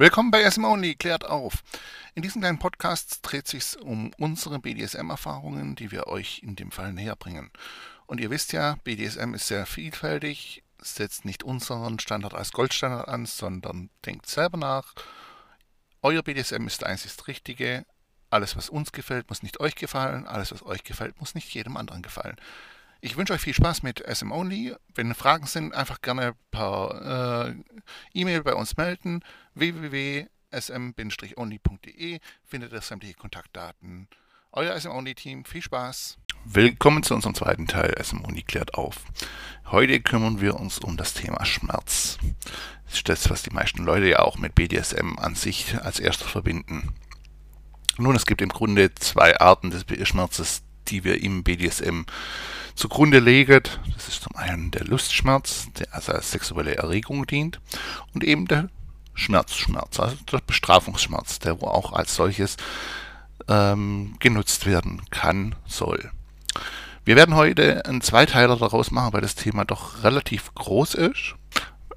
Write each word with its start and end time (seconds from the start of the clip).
Willkommen 0.00 0.30
bei 0.30 0.48
SM 0.48 0.62
Only, 0.62 0.94
klärt 0.94 1.24
auf. 1.24 1.64
In 2.14 2.22
diesem 2.22 2.40
kleinen 2.40 2.60
Podcast 2.60 3.18
dreht 3.22 3.48
sich 3.48 3.76
um 3.80 4.12
unsere 4.16 4.60
BDSM-Erfahrungen, 4.60 5.74
die 5.74 5.90
wir 5.90 6.06
euch 6.06 6.40
in 6.44 6.54
dem 6.54 6.70
Fall 6.70 6.92
näher 6.92 7.16
bringen. 7.16 7.50
Und 8.06 8.20
ihr 8.20 8.30
wisst 8.30 8.52
ja, 8.52 8.76
BDSM 8.84 9.34
ist 9.34 9.48
sehr 9.48 9.66
vielfältig, 9.66 10.62
setzt 10.80 11.24
nicht 11.24 11.42
unseren 11.42 11.98
Standard 11.98 12.32
als 12.32 12.52
Goldstandard 12.52 13.08
an, 13.08 13.26
sondern 13.26 13.90
denkt 14.06 14.28
selber 14.28 14.56
nach. 14.56 14.94
Euer 16.00 16.22
BDSM 16.22 16.68
ist 16.68 16.84
einzig 16.84 17.14
Richtige. 17.26 17.84
Alles, 18.30 18.54
was 18.54 18.68
uns 18.68 18.92
gefällt, 18.92 19.28
muss 19.28 19.42
nicht 19.42 19.58
euch 19.58 19.74
gefallen. 19.74 20.28
Alles, 20.28 20.52
was 20.52 20.64
euch 20.64 20.84
gefällt, 20.84 21.18
muss 21.18 21.34
nicht 21.34 21.52
jedem 21.52 21.76
anderen 21.76 22.02
gefallen. 22.02 22.36
Ich 23.00 23.16
wünsche 23.16 23.32
euch 23.32 23.40
viel 23.40 23.54
Spaß 23.54 23.84
mit 23.84 24.00
SM 24.00 24.32
Only. 24.32 24.74
Wenn 24.92 25.14
Fragen 25.14 25.46
sind, 25.46 25.72
einfach 25.72 26.02
gerne 26.02 26.34
per 26.50 27.46
äh, 27.48 27.54
E-Mail 28.12 28.42
bei 28.42 28.54
uns 28.54 28.76
melden. 28.76 29.22
www.sm-only.de 29.54 32.18
findet 32.44 32.72
ihr 32.72 32.80
sämtliche 32.80 33.14
Kontaktdaten. 33.14 34.08
Euer 34.50 34.76
SM 34.78 34.90
Only 34.90 35.14
Team, 35.14 35.44
viel 35.44 35.62
Spaß. 35.62 36.18
Willkommen 36.44 37.04
zu 37.04 37.14
unserem 37.14 37.36
zweiten 37.36 37.68
Teil 37.68 37.94
SM 38.02 38.24
Only 38.24 38.42
klärt 38.42 38.74
auf. 38.74 39.04
Heute 39.66 40.00
kümmern 40.00 40.40
wir 40.40 40.58
uns 40.58 40.80
um 40.80 40.96
das 40.96 41.14
Thema 41.14 41.44
Schmerz. 41.44 42.18
Das 42.86 42.94
ist 42.94 43.08
das, 43.08 43.30
was 43.30 43.44
die 43.44 43.50
meisten 43.50 43.84
Leute 43.84 44.08
ja 44.08 44.18
auch 44.20 44.38
mit 44.38 44.56
BDSM 44.56 45.18
an 45.18 45.36
sich 45.36 45.80
als 45.80 46.00
erstes 46.00 46.28
verbinden. 46.28 46.96
Nun, 47.96 48.16
es 48.16 48.26
gibt 48.26 48.42
im 48.42 48.48
Grunde 48.48 48.92
zwei 48.96 49.38
Arten 49.38 49.70
des 49.70 49.84
Schmerzes, 50.08 50.64
die 50.88 51.04
wir 51.04 51.22
im 51.22 51.44
BDSM 51.44 52.06
zugrunde 52.78 53.18
legen. 53.18 53.62
Das 53.92 54.08
ist 54.08 54.22
zum 54.22 54.36
einen 54.36 54.70
der 54.70 54.84
Lustschmerz, 54.84 55.68
der 55.78 55.92
also 55.94 56.12
als 56.12 56.30
sexuelle 56.30 56.76
Erregung 56.76 57.26
dient, 57.26 57.60
und 58.14 58.24
eben 58.24 58.46
der 58.46 58.68
Schmerzschmerz, 59.14 59.98
also 59.98 60.16
der 60.30 60.38
Bestrafungsschmerz, 60.46 61.40
der 61.40 61.54
auch 61.62 61.92
als 61.92 62.14
solches 62.14 62.56
ähm, 63.48 64.14
genutzt 64.20 64.64
werden 64.64 65.02
kann, 65.10 65.56
soll. 65.66 66.10
Wir 67.04 67.16
werden 67.16 67.34
heute 67.34 67.84
einen 67.84 68.00
Zweiteiler 68.00 68.56
daraus 68.56 68.90
machen, 68.90 69.12
weil 69.12 69.22
das 69.22 69.34
Thema 69.34 69.64
doch 69.64 70.04
relativ 70.04 70.54
groß 70.54 70.94
ist. 70.94 71.34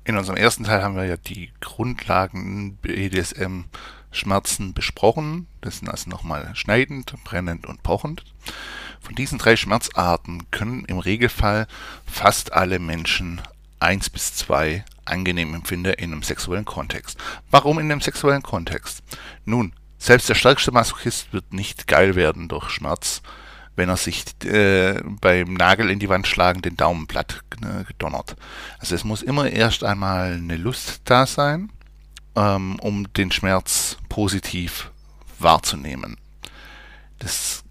In 0.03 0.17
unserem 0.17 0.37
ersten 0.37 0.63
Teil 0.63 0.81
haben 0.81 0.95
wir 0.95 1.05
ja 1.05 1.17
die 1.17 1.51
Grundlagen 1.59 2.77
BDSM 2.77 3.65
Schmerzen 4.11 4.73
besprochen. 4.73 5.47
Das 5.61 5.77
sind 5.77 5.89
also 5.89 6.09
nochmal 6.09 6.49
schneidend, 6.53 7.13
brennend 7.23 7.65
und 7.65 7.83
pochend. 7.83 8.23
Von 9.01 9.15
diesen 9.15 9.39
drei 9.39 9.55
Schmerzarten 9.55 10.49
können 10.51 10.85
im 10.85 10.99
Regelfall 10.99 11.67
fast 12.05 12.53
alle 12.53 12.79
Menschen 12.79 13.41
eins 13.79 14.09
bis 14.09 14.35
zwei 14.35 14.85
angenehm 15.05 15.55
empfinden 15.55 15.93
in 15.93 16.13
einem 16.13 16.23
sexuellen 16.23 16.65
Kontext. 16.65 17.17
Warum 17.49 17.79
in 17.79 17.91
einem 17.91 18.01
sexuellen 18.01 18.43
Kontext? 18.43 19.03
Nun, 19.43 19.73
selbst 19.97 20.29
der 20.29 20.35
stärkste 20.35 20.71
Masochist 20.71 21.33
wird 21.33 21.51
nicht 21.51 21.87
geil 21.87 22.15
werden 22.15 22.47
durch 22.47 22.69
Schmerz, 22.69 23.21
wenn 23.75 23.89
er 23.89 23.97
sich 23.97 24.25
äh, 24.45 25.01
beim 25.03 25.53
Nagel 25.53 25.89
in 25.89 25.99
die 25.99 26.09
Wand 26.09 26.27
schlagen 26.27 26.61
den 26.61 26.77
Daumen 26.77 27.07
platt 27.07 27.41
äh, 27.61 27.83
gedonnert. 27.83 28.35
Also 28.79 28.95
es 28.95 29.03
muss 29.03 29.21
immer 29.21 29.49
erst 29.49 29.83
einmal 29.83 30.33
eine 30.33 30.57
Lust 30.57 31.01
da 31.05 31.25
sein, 31.25 31.71
ähm, 32.35 32.79
um 32.79 33.11
den 33.13 33.31
Schmerz 33.31 33.97
positiv 34.09 34.91
wahrzunehmen. 35.39 36.17
Das 37.19 37.63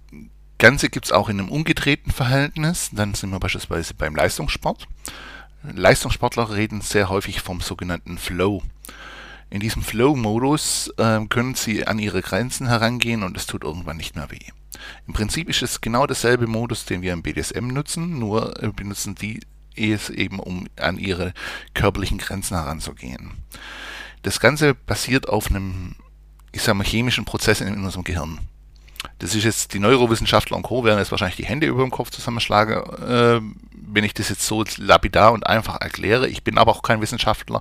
Ganze 0.60 0.90
gibt 0.90 1.06
es 1.06 1.12
auch 1.12 1.30
in 1.30 1.40
einem 1.40 1.48
umgedrehten 1.48 2.12
Verhältnis. 2.12 2.90
Dann 2.92 3.14
sind 3.14 3.30
wir 3.30 3.40
beispielsweise 3.40 3.94
beim 3.94 4.14
Leistungssport. 4.14 4.86
Leistungssportler 5.62 6.54
reden 6.54 6.82
sehr 6.82 7.08
häufig 7.08 7.40
vom 7.40 7.62
sogenannten 7.62 8.18
Flow. 8.18 8.62
In 9.48 9.60
diesem 9.60 9.82
Flow-Modus 9.82 10.92
äh, 10.98 11.24
können 11.30 11.54
sie 11.54 11.86
an 11.86 11.98
ihre 11.98 12.20
Grenzen 12.20 12.68
herangehen 12.68 13.22
und 13.22 13.38
es 13.38 13.46
tut 13.46 13.64
irgendwann 13.64 13.96
nicht 13.96 14.16
mehr 14.16 14.30
weh. 14.30 14.38
Im 15.06 15.14
Prinzip 15.14 15.48
ist 15.48 15.62
es 15.62 15.80
genau 15.80 16.06
derselbe 16.06 16.46
Modus, 16.46 16.84
den 16.84 17.00
wir 17.00 17.14
im 17.14 17.22
BDSM 17.22 17.66
nutzen, 17.68 18.18
nur 18.18 18.62
äh, 18.62 18.68
benutzen 18.68 19.14
die 19.14 19.40
es 19.74 20.10
eben, 20.10 20.40
um 20.40 20.68
an 20.76 20.98
ihre 20.98 21.32
körperlichen 21.72 22.18
Grenzen 22.18 22.54
heranzugehen. 22.54 23.30
Das 24.22 24.40
Ganze 24.40 24.74
basiert 24.74 25.26
auf 25.26 25.48
einem, 25.48 25.96
ich 26.52 26.60
sag 26.60 26.74
mal, 26.74 26.84
chemischen 26.84 27.24
Prozess 27.24 27.62
in 27.62 27.82
unserem 27.82 28.04
Gehirn. 28.04 28.40
Das 29.18 29.34
ist 29.34 29.44
jetzt, 29.44 29.74
die 29.74 29.78
Neurowissenschaftler 29.78 30.56
und 30.56 30.62
Co. 30.62 30.84
werden 30.84 30.98
jetzt 30.98 31.10
wahrscheinlich 31.10 31.36
die 31.36 31.44
Hände 31.44 31.66
über 31.66 31.82
dem 31.82 31.90
Kopf 31.90 32.10
zusammenschlagen, 32.10 32.74
äh, 32.74 33.40
wenn 33.72 34.04
ich 34.04 34.14
das 34.14 34.28
jetzt 34.28 34.46
so 34.46 34.64
lapidar 34.78 35.32
und 35.32 35.46
einfach 35.46 35.80
erkläre. 35.80 36.28
Ich 36.28 36.44
bin 36.44 36.58
aber 36.58 36.72
auch 36.72 36.82
kein 36.82 37.00
Wissenschaftler, 37.00 37.60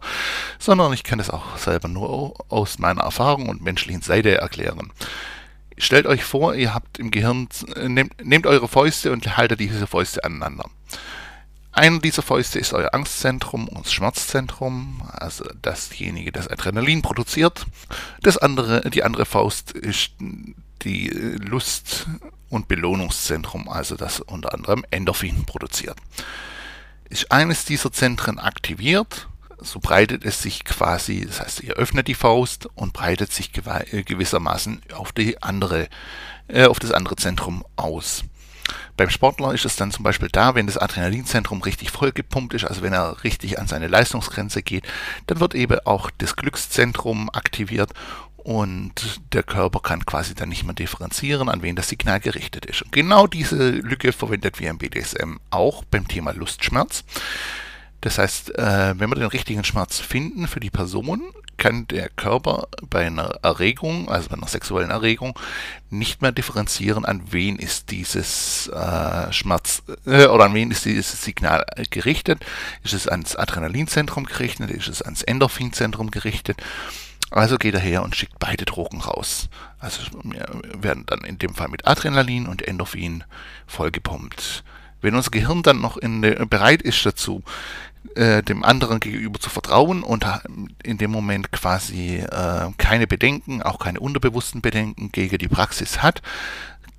sondern 0.57 0.93
ich 0.93 1.03
kann 1.03 1.17
das 1.17 1.29
auch 1.29 1.57
selber 1.57 1.87
nur 1.87 2.33
aus 2.49 2.79
meiner 2.79 3.01
Erfahrung 3.01 3.49
und 3.49 3.61
menschlichen 3.61 4.01
Seite 4.01 4.37
erklären. 4.37 4.91
Stellt 5.77 6.07
euch 6.07 6.23
vor, 6.23 6.55
ihr 6.55 6.73
habt 6.73 6.99
im 6.99 7.09
Gehirn, 7.09 7.47
nehmt, 7.87 8.23
nehmt 8.23 8.45
eure 8.45 8.67
Fäuste 8.67 9.11
und 9.11 9.37
haltet 9.37 9.59
diese 9.59 9.87
Fäuste 9.87 10.23
aneinander. 10.23 10.69
Einer 11.71 11.99
dieser 11.99 12.21
Fäuste 12.21 12.59
ist 12.59 12.73
euer 12.73 12.93
Angstzentrum 12.93 13.69
und 13.69 13.87
Schmerzzentrum, 13.87 15.01
also 15.13 15.45
dasjenige, 15.61 16.31
das 16.31 16.47
Adrenalin 16.47 17.01
produziert. 17.01 17.65
Das 18.21 18.37
andere, 18.37 18.89
die 18.89 19.03
andere 19.03 19.25
Faust 19.25 19.71
ist 19.71 20.11
die 20.83 21.09
äh, 21.09 21.35
Lust- 21.37 22.07
und 22.49 22.67
Belohnungszentrum, 22.67 23.69
also 23.69 23.95
das 23.95 24.19
unter 24.19 24.53
anderem 24.53 24.85
Endorphin 24.91 25.45
produziert. 25.45 25.97
Ist 27.09 27.31
eines 27.31 27.65
dieser 27.65 27.91
Zentren 27.91 28.39
aktiviert, 28.39 29.27
so 29.61 29.79
breitet 29.79 30.23
es 30.25 30.41
sich 30.41 30.63
quasi, 30.63 31.25
das 31.25 31.41
heißt, 31.41 31.61
ihr 31.61 31.73
öffnet 31.73 32.07
die 32.07 32.15
Faust 32.15 32.67
und 32.75 32.93
breitet 32.93 33.31
sich 33.31 33.51
äh, 33.91 34.03
gewissermaßen 34.03 34.81
auf 34.93 35.11
die 35.11 35.41
andere, 35.41 35.89
äh, 36.47 36.65
auf 36.65 36.79
das 36.79 36.91
andere 36.91 37.15
Zentrum 37.15 37.65
aus. 37.75 38.23
Beim 38.97 39.09
Sportler 39.09 39.53
ist 39.53 39.65
es 39.65 39.75
dann 39.75 39.91
zum 39.91 40.03
Beispiel 40.03 40.29
da, 40.31 40.55
wenn 40.55 40.67
das 40.67 40.77
Adrenalinzentrum 40.77 41.61
richtig 41.61 41.91
vollgepumpt 41.91 42.53
ist, 42.53 42.65
also 42.65 42.81
wenn 42.81 42.93
er 42.93 43.23
richtig 43.23 43.57
an 43.57 43.67
seine 43.67 43.87
Leistungsgrenze 43.87 44.61
geht, 44.61 44.85
dann 45.27 45.39
wird 45.39 45.55
eben 45.55 45.79
auch 45.85 46.11
das 46.17 46.35
Glückszentrum 46.35 47.29
aktiviert 47.31 47.91
und 48.43 49.21
der 49.33 49.43
Körper 49.43 49.79
kann 49.79 50.05
quasi 50.05 50.35
dann 50.35 50.49
nicht 50.49 50.63
mehr 50.63 50.73
differenzieren, 50.73 51.49
an 51.49 51.61
wen 51.61 51.75
das 51.75 51.89
Signal 51.89 52.19
gerichtet 52.19 52.65
ist. 52.65 52.81
Und 52.81 52.91
genau 52.91 53.27
diese 53.27 53.71
Lücke 53.71 54.11
verwendet 54.11 54.59
wir 54.59 54.69
im 54.69 54.77
BDSM 54.77 55.37
auch 55.49 55.83
beim 55.85 56.07
Thema 56.07 56.31
Lustschmerz. 56.31 57.03
Das 58.01 58.17
heißt, 58.17 58.57
äh, 58.57 58.97
wenn 58.97 59.09
wir 59.09 59.15
den 59.15 59.25
richtigen 59.25 59.63
Schmerz 59.63 59.99
finden 59.99 60.47
für 60.47 60.59
die 60.59 60.69
Person, 60.69 61.21
kann 61.57 61.87
der 61.87 62.09
Körper 62.09 62.69
bei 62.89 63.05
einer 63.05 63.39
Erregung, 63.43 64.09
also 64.09 64.29
bei 64.29 64.37
einer 64.37 64.47
sexuellen 64.47 64.89
Erregung, 64.89 65.37
nicht 65.89 66.21
mehr 66.21 66.31
differenzieren, 66.31 67.05
an 67.05 67.21
wen 67.31 67.57
ist 67.57 67.91
dieses 67.91 68.67
äh, 68.69 69.31
Schmerz 69.33 69.83
äh, 70.05 70.27
oder 70.27 70.45
an 70.45 70.53
wen 70.53 70.71
ist 70.71 70.85
dieses 70.85 71.21
Signal 71.21 71.65
gerichtet. 71.89 72.45
Ist 72.83 72.93
es 72.93 73.07
ans 73.07 73.35
Adrenalinzentrum 73.35 74.25
gerichtet? 74.25 74.71
Ist 74.71 74.87
es 74.87 75.01
ans 75.01 75.21
Endorphinzentrum 75.21 76.09
gerichtet? 76.09 76.63
Also 77.31 77.57
geht 77.57 77.75
er 77.75 77.79
her 77.79 78.03
und 78.03 78.15
schickt 78.15 78.39
beide 78.39 78.65
Drogen 78.65 79.01
raus. 79.01 79.49
Also 79.79 80.01
werden 80.81 81.05
dann 81.05 81.21
in 81.21 81.37
dem 81.37 81.53
Fall 81.53 81.67
mit 81.67 81.87
Adrenalin 81.87 82.47
und 82.47 82.61
Endorphin 82.61 83.23
vollgepumpt. 83.67 84.63
Wenn 85.01 85.15
unser 85.15 85.31
Gehirn 85.31 85.63
dann 85.63 85.79
noch 85.79 85.97
in, 85.97 86.21
bereit 86.21 86.81
ist 86.81 87.05
dazu, 87.05 87.43
äh, 88.15 88.43
dem 88.43 88.63
anderen 88.63 88.99
gegenüber 88.99 89.39
zu 89.39 89.49
vertrauen 89.49 90.03
und 90.03 90.25
in 90.83 90.97
dem 90.97 91.11
Moment 91.11 91.51
quasi 91.51 92.17
äh, 92.17 92.71
keine 92.77 93.07
Bedenken, 93.07 93.61
auch 93.61 93.79
keine 93.79 93.99
unterbewussten 93.99 94.61
Bedenken 94.61 95.11
gegen 95.11 95.37
die 95.37 95.47
Praxis 95.47 96.01
hat, 96.01 96.21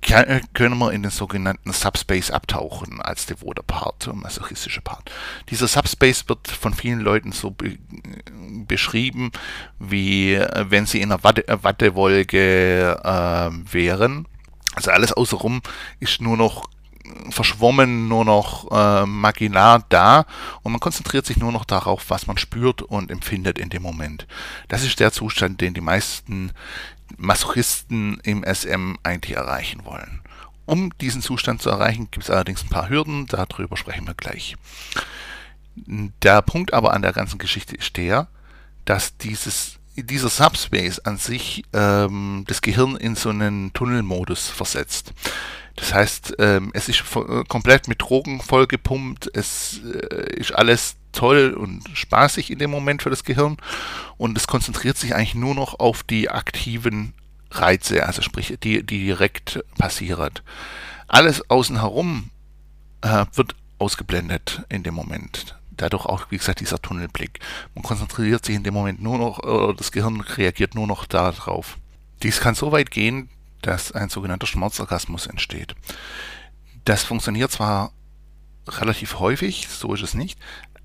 können 0.01 0.77
wir 0.77 0.91
in 0.91 1.03
den 1.03 1.11
sogenannten 1.11 1.71
Subspace 1.73 2.31
abtauchen 2.31 3.01
als 3.01 3.25
devoter 3.25 3.63
Part, 3.63 4.09
masochistische 4.13 4.81
Part. 4.81 5.11
Dieser 5.49 5.67
Subspace 5.67 6.27
wird 6.27 6.47
von 6.47 6.73
vielen 6.73 6.99
Leuten 6.99 7.31
so 7.31 7.51
be 7.51 7.77
beschrieben, 8.67 9.31
wie 9.79 10.33
äh, 10.33 10.65
wenn 10.69 10.85
sie 10.85 11.01
in 11.01 11.11
einer 11.11 11.23
Watte 11.23 11.43
Wattewolke 11.47 12.99
äh, 13.03 13.73
wären. 13.73 14.27
Also 14.75 14.91
alles 14.91 15.13
außenrum 15.13 15.61
ist 15.99 16.21
nur 16.21 16.37
noch 16.37 16.69
verschwommen, 17.29 18.07
nur 18.07 18.25
noch 18.25 18.71
äh, 18.71 19.05
marginal 19.05 19.83
da 19.89 20.25
und 20.63 20.71
man 20.71 20.79
konzentriert 20.79 21.25
sich 21.25 21.37
nur 21.37 21.51
noch 21.51 21.65
darauf, 21.65 22.09
was 22.09 22.27
man 22.27 22.37
spürt 22.37 22.81
und 22.81 23.11
empfindet 23.11 23.57
in 23.57 23.69
dem 23.69 23.81
Moment. 23.81 24.27
Das 24.67 24.83
ist 24.83 24.99
der 24.99 25.11
Zustand, 25.11 25.61
den 25.61 25.73
die 25.73 25.81
meisten 25.81 26.51
Masochisten 27.17 28.19
im 28.23 28.43
SM 28.43 28.95
eigentlich 29.03 29.35
erreichen 29.35 29.85
wollen. 29.85 30.21
Um 30.65 30.95
diesen 30.99 31.21
Zustand 31.21 31.61
zu 31.61 31.69
erreichen, 31.69 32.09
gibt 32.11 32.25
es 32.25 32.29
allerdings 32.29 32.63
ein 32.63 32.69
paar 32.69 32.89
Hürden, 32.89 33.25
darüber 33.27 33.75
sprechen 33.77 34.07
wir 34.07 34.13
gleich. 34.13 34.55
Der 35.75 36.41
Punkt 36.41 36.73
aber 36.73 36.93
an 36.93 37.01
der 37.01 37.13
ganzen 37.13 37.39
Geschichte 37.39 37.75
ist 37.75 37.97
der, 37.97 38.27
dass 38.85 39.17
dieses, 39.17 39.79
dieser 39.95 40.29
Subspace 40.29 40.99
an 40.99 41.17
sich 41.17 41.63
ähm, 41.73 42.45
das 42.47 42.61
Gehirn 42.61 42.95
in 42.95 43.15
so 43.15 43.29
einen 43.29 43.73
Tunnelmodus 43.73 44.47
versetzt. 44.47 45.13
Das 45.75 45.93
heißt, 45.93 46.35
ähm, 46.39 46.71
es 46.73 46.89
ist 46.89 47.03
komplett 47.47 47.87
mit 47.87 48.01
Drogen 48.01 48.41
vollgepumpt, 48.41 49.29
es 49.33 49.81
äh, 49.83 50.35
ist 50.35 50.53
alles 50.53 50.95
toll 51.11 51.53
und 51.53 51.83
spaßig 51.93 52.51
in 52.51 52.59
dem 52.59 52.71
Moment 52.71 53.01
für 53.01 53.09
das 53.09 53.23
Gehirn 53.23 53.57
und 54.17 54.37
es 54.37 54.47
konzentriert 54.47 54.97
sich 54.97 55.15
eigentlich 55.15 55.35
nur 55.35 55.55
noch 55.55 55.79
auf 55.79 56.03
die 56.03 56.29
aktiven 56.29 57.13
Reize, 57.51 58.05
also 58.05 58.21
sprich, 58.21 58.57
die, 58.63 58.83
die 58.83 59.05
direkt 59.05 59.63
passieren. 59.77 60.31
Alles 61.07 61.49
außen 61.49 61.79
herum 61.79 62.29
äh, 63.01 63.25
wird 63.33 63.55
ausgeblendet 63.77 64.63
in 64.69 64.83
dem 64.83 64.93
Moment. 64.93 65.55
Dadurch 65.71 66.05
auch, 66.05 66.27
wie 66.29 66.37
gesagt, 66.37 66.59
dieser 66.59 66.81
Tunnelblick. 66.81 67.39
Man 67.75 67.83
konzentriert 67.83 68.45
sich 68.45 68.55
in 68.55 68.63
dem 68.63 68.73
Moment 68.73 69.01
nur 69.01 69.17
noch, 69.17 69.39
äh, 69.43 69.73
das 69.75 69.91
Gehirn 69.91 70.21
reagiert 70.21 70.75
nur 70.75 70.87
noch 70.87 71.05
darauf. 71.05 71.77
Dies 72.23 72.39
kann 72.39 72.55
so 72.55 72.71
weit 72.71 72.91
gehen, 72.91 73.29
dass 73.61 73.91
ein 73.91 74.09
sogenannter 74.09 74.47
Schmerzorgasmus 74.47 75.27
entsteht. 75.27 75.75
Das 76.85 77.03
funktioniert 77.03 77.51
zwar 77.51 77.91
relativ 78.67 79.19
häufig, 79.19 79.67
so 79.69 79.93
ist 79.93 80.03
es 80.03 80.13
nicht, 80.13 80.39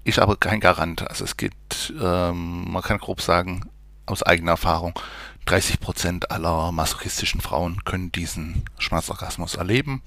ist 0.04 0.18
aber 0.18 0.36
kein 0.36 0.60
Garant. 0.60 1.08
Also 1.08 1.24
es 1.24 1.36
gibt, 1.36 1.92
ähm, 2.00 2.70
man 2.70 2.82
kann 2.82 2.98
grob 2.98 3.20
sagen, 3.20 3.68
aus 4.06 4.22
eigener 4.22 4.52
Erfahrung, 4.52 4.98
30 5.46 5.80
Prozent 5.80 6.30
aller 6.30 6.72
masochistischen 6.72 7.40
Frauen 7.40 7.84
können 7.84 8.12
diesen 8.12 8.64
Schmerzorgasmus 8.78 9.54
erleben. 9.54 10.02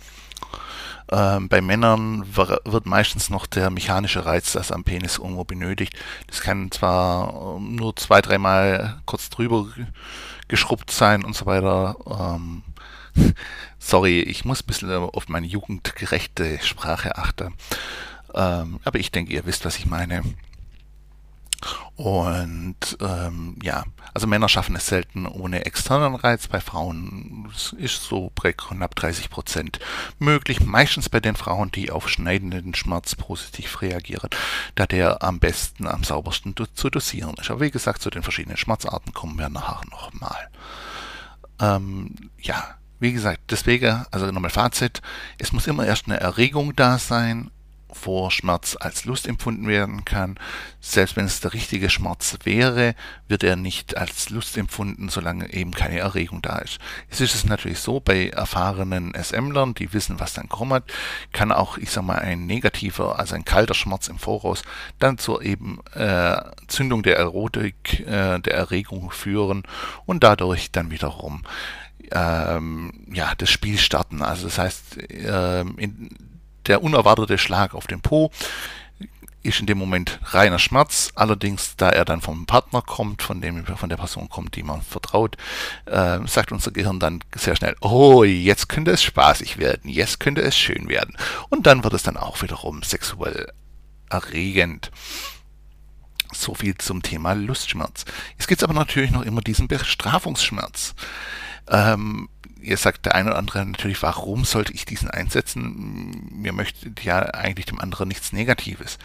Ähm, 1.11 1.49
bei 1.49 1.61
Männern 1.61 2.35
wird 2.35 2.85
meistens 2.85 3.29
noch 3.29 3.47
der 3.47 3.71
mechanische 3.71 4.25
Reiz, 4.25 4.51
das 4.51 4.71
am 4.71 4.83
Penis 4.83 5.17
irgendwo 5.17 5.43
benötigt. 5.43 5.93
Das 6.27 6.41
kann 6.41 6.69
zwar 6.71 7.57
ähm, 7.57 7.75
nur 7.75 7.95
zwei, 7.95 8.21
dreimal 8.21 9.01
kurz 9.05 9.29
drüber 9.29 9.67
geschrubbt 10.47 10.91
sein 10.91 11.23
und 11.25 11.35
so 11.35 11.45
weiter. 11.45 11.95
Ähm, 12.05 12.63
sorry, 13.79 14.19
ich 14.19 14.45
muss 14.45 14.61
ein 14.61 14.67
bisschen 14.67 14.91
auf 14.91 15.29
meine 15.29 15.47
jugendgerechte 15.47 16.59
Sprache 16.61 17.17
achten. 17.17 17.55
Ähm, 18.35 18.79
aber 18.83 18.99
ich 18.99 19.11
denke, 19.11 19.33
ihr 19.33 19.45
wisst, 19.45 19.65
was 19.65 19.77
ich 19.77 19.87
meine. 19.87 20.21
Und 21.95 22.97
ähm, 23.01 23.57
ja, 23.61 23.83
also 24.13 24.27
Männer 24.27 24.49
schaffen 24.49 24.75
es 24.75 24.87
selten 24.87 25.25
ohne 25.25 25.65
externen 25.65 26.15
Reiz. 26.15 26.47
Bei 26.47 26.61
Frauen 26.61 27.51
ist 27.77 28.03
so 28.03 28.31
bei 28.41 28.53
knapp 28.53 28.95
30 28.95 29.29
Prozent 29.29 29.79
möglich. 30.17 30.61
Meistens 30.61 31.09
bei 31.09 31.19
den 31.19 31.35
Frauen, 31.35 31.71
die 31.71 31.91
auf 31.91 32.09
schneidenden 32.09 32.73
Schmerz 32.73 33.15
positiv 33.15 33.81
reagieren, 33.81 34.29
da 34.75 34.85
der 34.85 35.23
am 35.23 35.39
besten, 35.39 35.87
am 35.87 36.03
saubersten 36.03 36.55
zu 36.73 36.89
dosieren 36.89 37.35
ist. 37.39 37.51
Aber 37.51 37.61
wie 37.61 37.71
gesagt, 37.71 38.01
zu 38.01 38.09
den 38.09 38.23
verschiedenen 38.23 38.57
Schmerzarten 38.57 39.13
kommen 39.13 39.37
wir 39.37 39.49
nachher 39.49 39.81
nochmal. 39.89 40.49
Ähm, 41.59 42.15
ja, 42.39 42.75
wie 42.99 43.13
gesagt, 43.13 43.41
deswegen, 43.49 44.05
also 44.11 44.31
nochmal 44.31 44.49
Fazit, 44.49 45.01
es 45.37 45.51
muss 45.51 45.67
immer 45.67 45.85
erst 45.85 46.07
eine 46.07 46.19
Erregung 46.19 46.75
da 46.75 46.97
sein 46.97 47.51
vor 47.91 48.31
Schmerz 48.31 48.77
als 48.79 49.05
Lust 49.05 49.27
empfunden 49.27 49.67
werden 49.67 50.05
kann. 50.05 50.35
Selbst 50.79 51.15
wenn 51.15 51.25
es 51.25 51.41
der 51.41 51.53
richtige 51.53 51.89
Schmerz 51.89 52.37
wäre, 52.43 52.95
wird 53.27 53.43
er 53.43 53.55
nicht 53.55 53.97
als 53.97 54.29
Lust 54.29 54.57
empfunden, 54.57 55.09
solange 55.09 55.51
eben 55.53 55.71
keine 55.71 55.99
Erregung 55.99 56.41
da 56.41 56.59
ist. 56.59 56.79
Es 57.09 57.21
ist 57.21 57.35
es 57.35 57.43
natürlich 57.43 57.79
so, 57.79 57.99
bei 57.99 58.29
erfahrenen 58.29 59.13
SMlern, 59.13 59.73
die 59.73 59.93
wissen, 59.93 60.19
was 60.19 60.33
dann 60.33 60.49
kommt, 60.49 60.83
kann 61.31 61.51
auch, 61.51 61.77
ich 61.77 61.91
sag 61.91 62.03
mal, 62.03 62.19
ein 62.19 62.45
negativer, 62.45 63.17
also 63.17 63.35
ein 63.35 63.45
kalter 63.45 63.73
Schmerz 63.73 64.07
im 64.07 64.19
Voraus 64.19 64.61
dann 64.99 65.17
zur 65.17 65.41
eben 65.41 65.79
äh, 65.93 66.41
Zündung 66.67 67.03
der 67.03 67.17
Erotik, 67.17 68.01
äh, 68.01 68.39
der 68.39 68.53
Erregung 68.53 69.11
führen 69.11 69.63
und 70.05 70.23
dadurch 70.23 70.71
dann 70.71 70.91
wiederum 70.91 71.43
ähm, 72.11 72.91
ja, 73.11 73.33
das 73.37 73.49
Spiel 73.49 73.77
starten. 73.77 74.21
Also 74.21 74.47
das 74.47 74.57
heißt, 74.57 74.83
ähm, 75.09 75.75
in, 75.77 76.09
der 76.69 76.81
unerwartete 76.81 77.37
Schlag 77.37 77.73
auf 77.73 77.87
den 77.87 77.99
Po 77.99 78.31
ist 79.41 79.59
in 79.59 79.65
dem 79.65 79.77
Moment 79.77 80.19
reiner 80.23 80.59
Schmerz. 80.59 81.11
Allerdings, 81.15 81.75
da 81.77 81.89
er 81.89 82.05
dann 82.05 82.21
vom 82.21 82.45
Partner 82.45 82.81
kommt, 82.81 83.21
von 83.21 83.41
dem 83.41 83.65
von 83.65 83.89
der 83.89 83.97
Person 83.97 84.29
kommt, 84.29 84.55
die 84.55 84.63
man 84.63 84.81
vertraut, 84.81 85.37
äh, 85.85 86.19
sagt 86.25 86.51
unser 86.51 86.71
Gehirn 86.71 86.99
dann 86.99 87.23
sehr 87.35 87.55
schnell: 87.55 87.75
Oh, 87.81 88.23
jetzt 88.23 88.69
könnte 88.69 88.91
es 88.91 89.03
spaßig 89.03 89.57
werden, 89.57 89.89
jetzt 89.89 90.19
könnte 90.19 90.41
es 90.41 90.57
schön 90.57 90.89
werden. 90.89 91.15
Und 91.49 91.67
dann 91.67 91.83
wird 91.83 91.93
es 91.93 92.03
dann 92.03 92.17
auch 92.17 92.41
wiederum 92.41 92.83
sexuell 92.83 93.51
erregend. 94.09 94.91
So 96.31 96.53
viel 96.53 96.77
zum 96.77 97.01
Thema 97.01 97.33
Lustschmerz. 97.33 98.05
Es 98.37 98.45
gibt 98.45 98.63
aber 98.63 98.73
natürlich 98.73 99.09
noch 99.09 99.23
immer 99.23 99.41
diesen 99.41 99.67
Bestrafungsschmerz. 99.67 100.93
Ähm, 101.67 102.29
ihr 102.61 102.77
sagt 102.77 103.05
der 103.05 103.15
eine 103.15 103.29
oder 103.29 103.39
andere 103.39 103.65
natürlich, 103.65 104.01
warum 104.01 104.45
sollte 104.45 104.73
ich 104.73 104.85
diesen 104.85 105.09
einsetzen? 105.09 106.29
Mir 106.31 106.53
möchte 106.53 106.91
ja 107.01 107.19
eigentlich 107.19 107.65
dem 107.65 107.79
anderen 107.79 108.07
nichts 108.07 108.33
Negatives. 108.33 108.97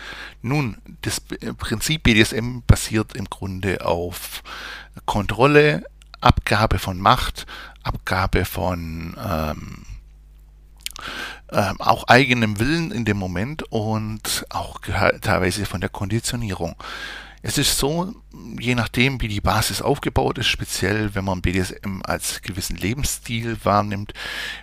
Nun, 0.42 0.78
das 1.02 1.20
Prinzip 1.20 2.02
BDSM 2.02 2.60
basiert 2.66 3.14
im 3.14 3.26
Grunde 3.26 3.84
auf 3.84 4.42
Kontrolle, 5.06 5.84
Abgabe 6.20 6.78
von 6.78 6.98
Macht, 6.98 7.46
Abgabe 7.82 8.44
von 8.44 9.16
ähm, 9.22 9.84
ähm, 11.52 11.80
auch 11.80 12.04
eigenem 12.08 12.58
Willen 12.58 12.90
in 12.90 13.04
dem 13.04 13.16
Moment 13.16 13.64
und 13.70 14.46
auch 14.50 14.80
teilweise 15.20 15.66
von 15.66 15.80
der 15.80 15.90
Konditionierung. 15.90 16.76
Es 17.46 17.58
ist 17.58 17.76
so, 17.76 18.10
je 18.58 18.74
nachdem, 18.74 19.20
wie 19.20 19.28
die 19.28 19.42
Basis 19.42 19.82
aufgebaut 19.82 20.38
ist, 20.38 20.46
speziell 20.46 21.14
wenn 21.14 21.26
man 21.26 21.42
BDSM 21.42 22.00
als 22.02 22.40
gewissen 22.40 22.74
Lebensstil 22.74 23.58
wahrnimmt, 23.62 24.14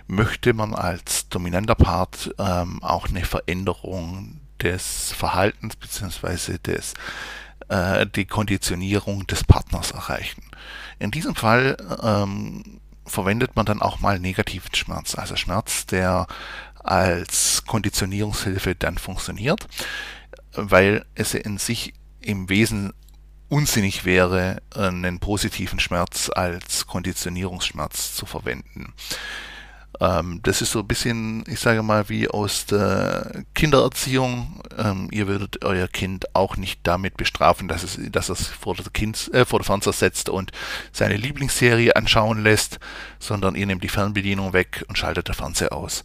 möchte 0.08 0.52
man 0.52 0.74
als 0.74 1.28
dominanter 1.28 1.76
Part 1.76 2.34
ähm, 2.40 2.82
auch 2.82 3.08
eine 3.08 3.24
Veränderung 3.24 4.40
des 4.60 5.12
Verhaltens 5.12 5.76
bzw. 5.76 6.58
des 6.58 6.94
äh, 7.68 8.04
die 8.04 8.24
Konditionierung 8.24 9.28
des 9.28 9.44
Partners 9.44 9.92
erreichen. 9.92 10.42
In 10.98 11.12
diesem 11.12 11.36
Fall 11.36 11.76
ähm, 12.02 12.80
verwendet 13.06 13.54
man 13.54 13.64
dann 13.64 13.80
auch 13.80 14.00
mal 14.00 14.18
negativen 14.18 14.74
Schmerz, 14.74 15.14
also 15.14 15.36
Schmerz, 15.36 15.86
der 15.86 16.26
als 16.82 17.62
Konditionierungshilfe 17.64 18.74
dann 18.74 18.98
funktioniert, 18.98 19.68
weil 20.54 21.06
es 21.14 21.34
in 21.34 21.58
sich 21.58 21.94
im 22.22 22.48
Wesen 22.48 22.92
unsinnig 23.48 24.04
wäre, 24.04 24.62
einen 24.74 25.20
positiven 25.20 25.78
Schmerz 25.78 26.30
als 26.34 26.86
Konditionierungsschmerz 26.86 28.14
zu 28.14 28.24
verwenden. 28.24 28.94
Ähm, 30.00 30.40
das 30.42 30.62
ist 30.62 30.72
so 30.72 30.80
ein 30.80 30.86
bisschen, 30.86 31.44
ich 31.46 31.60
sage 31.60 31.82
mal, 31.82 32.08
wie 32.08 32.28
aus 32.28 32.66
der 32.66 33.44
Kindererziehung. 33.54 34.60
Ähm, 34.78 35.08
ihr 35.10 35.26
würdet 35.26 35.64
euer 35.64 35.88
Kind 35.88 36.34
auch 36.34 36.56
nicht 36.56 36.80
damit 36.82 37.16
bestrafen, 37.16 37.68
dass 37.68 37.82
es, 37.82 37.98
dass 38.10 38.28
es 38.28 38.46
vor, 38.46 38.74
der 38.74 38.84
kind, 38.92 39.32
äh, 39.34 39.44
vor 39.44 39.58
der 39.58 39.66
Fernseher 39.66 39.92
setzt 39.92 40.28
und 40.28 40.52
seine 40.92 41.16
Lieblingsserie 41.16 41.96
anschauen 41.96 42.42
lässt, 42.42 42.78
sondern 43.18 43.54
ihr 43.54 43.66
nehmt 43.66 43.84
die 43.84 43.88
Fernbedienung 43.88 44.52
weg 44.52 44.84
und 44.88 44.98
schaltet 44.98 45.28
der 45.28 45.34
Fernseher 45.34 45.72
aus. 45.72 46.02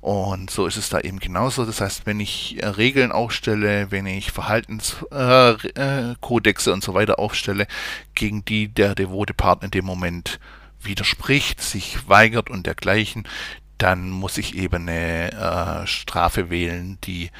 Und 0.00 0.50
so 0.50 0.66
ist 0.66 0.76
es 0.76 0.88
da 0.88 1.00
eben 1.00 1.18
genauso. 1.18 1.66
Das 1.66 1.80
heißt, 1.80 2.06
wenn 2.06 2.20
ich 2.20 2.62
äh, 2.62 2.66
Regeln 2.66 3.12
aufstelle, 3.12 3.90
wenn 3.90 4.06
ich 4.06 4.32
Verhaltenskodexe 4.32 6.70
äh, 6.70 6.72
äh, 6.72 6.74
und 6.74 6.84
so 6.84 6.94
weiter 6.94 7.18
aufstelle, 7.18 7.66
gegen 8.14 8.44
die 8.44 8.68
der 8.68 8.94
devote 8.94 9.34
Partner 9.34 9.66
in 9.66 9.72
dem 9.72 9.84
Moment 9.84 10.40
widerspricht, 10.82 11.60
sich 11.60 12.08
weigert 12.08 12.50
und 12.50 12.66
dergleichen, 12.66 13.24
dann 13.78 14.10
muss 14.10 14.36
ich 14.38 14.56
eben 14.56 14.88
eine 14.88 15.32
äh, 15.32 15.86
Strafe 15.86 16.50
wählen, 16.50 16.98
die 17.04 17.30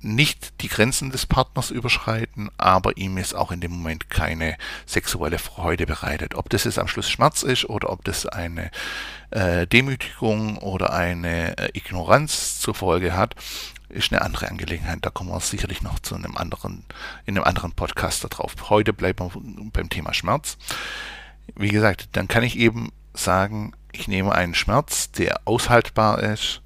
nicht 0.00 0.62
die 0.62 0.68
Grenzen 0.68 1.10
des 1.10 1.26
Partners 1.26 1.70
überschreiten, 1.70 2.50
aber 2.56 2.96
ihm 2.96 3.18
es 3.18 3.34
auch 3.34 3.50
in 3.50 3.60
dem 3.60 3.72
Moment 3.72 4.10
keine 4.10 4.56
sexuelle 4.86 5.38
Freude 5.38 5.86
bereitet. 5.86 6.34
Ob 6.34 6.48
das 6.50 6.64
jetzt 6.64 6.78
am 6.78 6.88
Schluss 6.88 7.10
Schmerz 7.10 7.42
ist 7.42 7.68
oder 7.68 7.90
ob 7.90 8.04
das 8.04 8.24
eine 8.26 8.70
äh, 9.30 9.66
Demütigung 9.66 10.58
oder 10.58 10.92
eine 10.92 11.58
äh, 11.58 11.70
Ignoranz 11.76 12.60
zur 12.60 12.74
Folge 12.74 13.16
hat, 13.16 13.34
ist 13.88 14.12
eine 14.12 14.22
andere 14.22 14.48
Angelegenheit. 14.48 14.98
Da 15.02 15.10
kommen 15.10 15.30
wir 15.30 15.40
sicherlich 15.40 15.82
noch 15.82 15.98
zu 15.98 16.14
einem 16.14 16.36
anderen, 16.36 16.84
in 17.26 17.36
einem 17.36 17.44
anderen 17.44 17.72
Podcast 17.72 18.22
darauf. 18.22 18.54
Heute 18.70 18.92
bleiben 18.92 19.30
wir 19.34 19.70
beim 19.72 19.88
Thema 19.88 20.14
Schmerz 20.14 20.58
wie 21.56 21.68
gesagt, 21.68 22.10
dann 22.12 22.28
kann 22.28 22.42
ich 22.42 22.58
eben 22.58 22.92
sagen, 23.14 23.72
ich 23.92 24.08
nehme 24.08 24.32
einen 24.32 24.54
Schmerz, 24.54 25.10
der 25.12 25.40
aushaltbar 25.44 26.22
ist, 26.22 26.62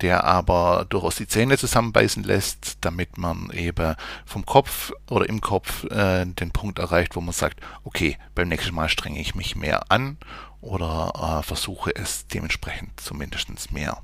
der 0.00 0.24
aber 0.24 0.86
durchaus 0.88 1.16
die 1.16 1.26
Zähne 1.26 1.58
zusammenbeißen 1.58 2.22
lässt, 2.22 2.78
damit 2.82 3.18
man 3.18 3.50
eben 3.50 3.96
vom 4.24 4.46
Kopf 4.46 4.92
oder 5.10 5.28
im 5.28 5.40
Kopf 5.40 5.84
äh, 5.84 6.24
den 6.24 6.52
Punkt 6.52 6.78
erreicht, 6.78 7.16
wo 7.16 7.20
man 7.20 7.32
sagt, 7.32 7.60
okay, 7.84 8.16
beim 8.34 8.48
nächsten 8.48 8.74
Mal 8.74 8.88
strenge 8.88 9.20
ich 9.20 9.34
mich 9.34 9.56
mehr 9.56 9.90
an 9.90 10.18
oder 10.60 11.40
äh, 11.40 11.42
versuche 11.42 11.94
es 11.94 12.26
dementsprechend 12.28 13.00
zumindest 13.00 13.72
mehr. 13.72 13.98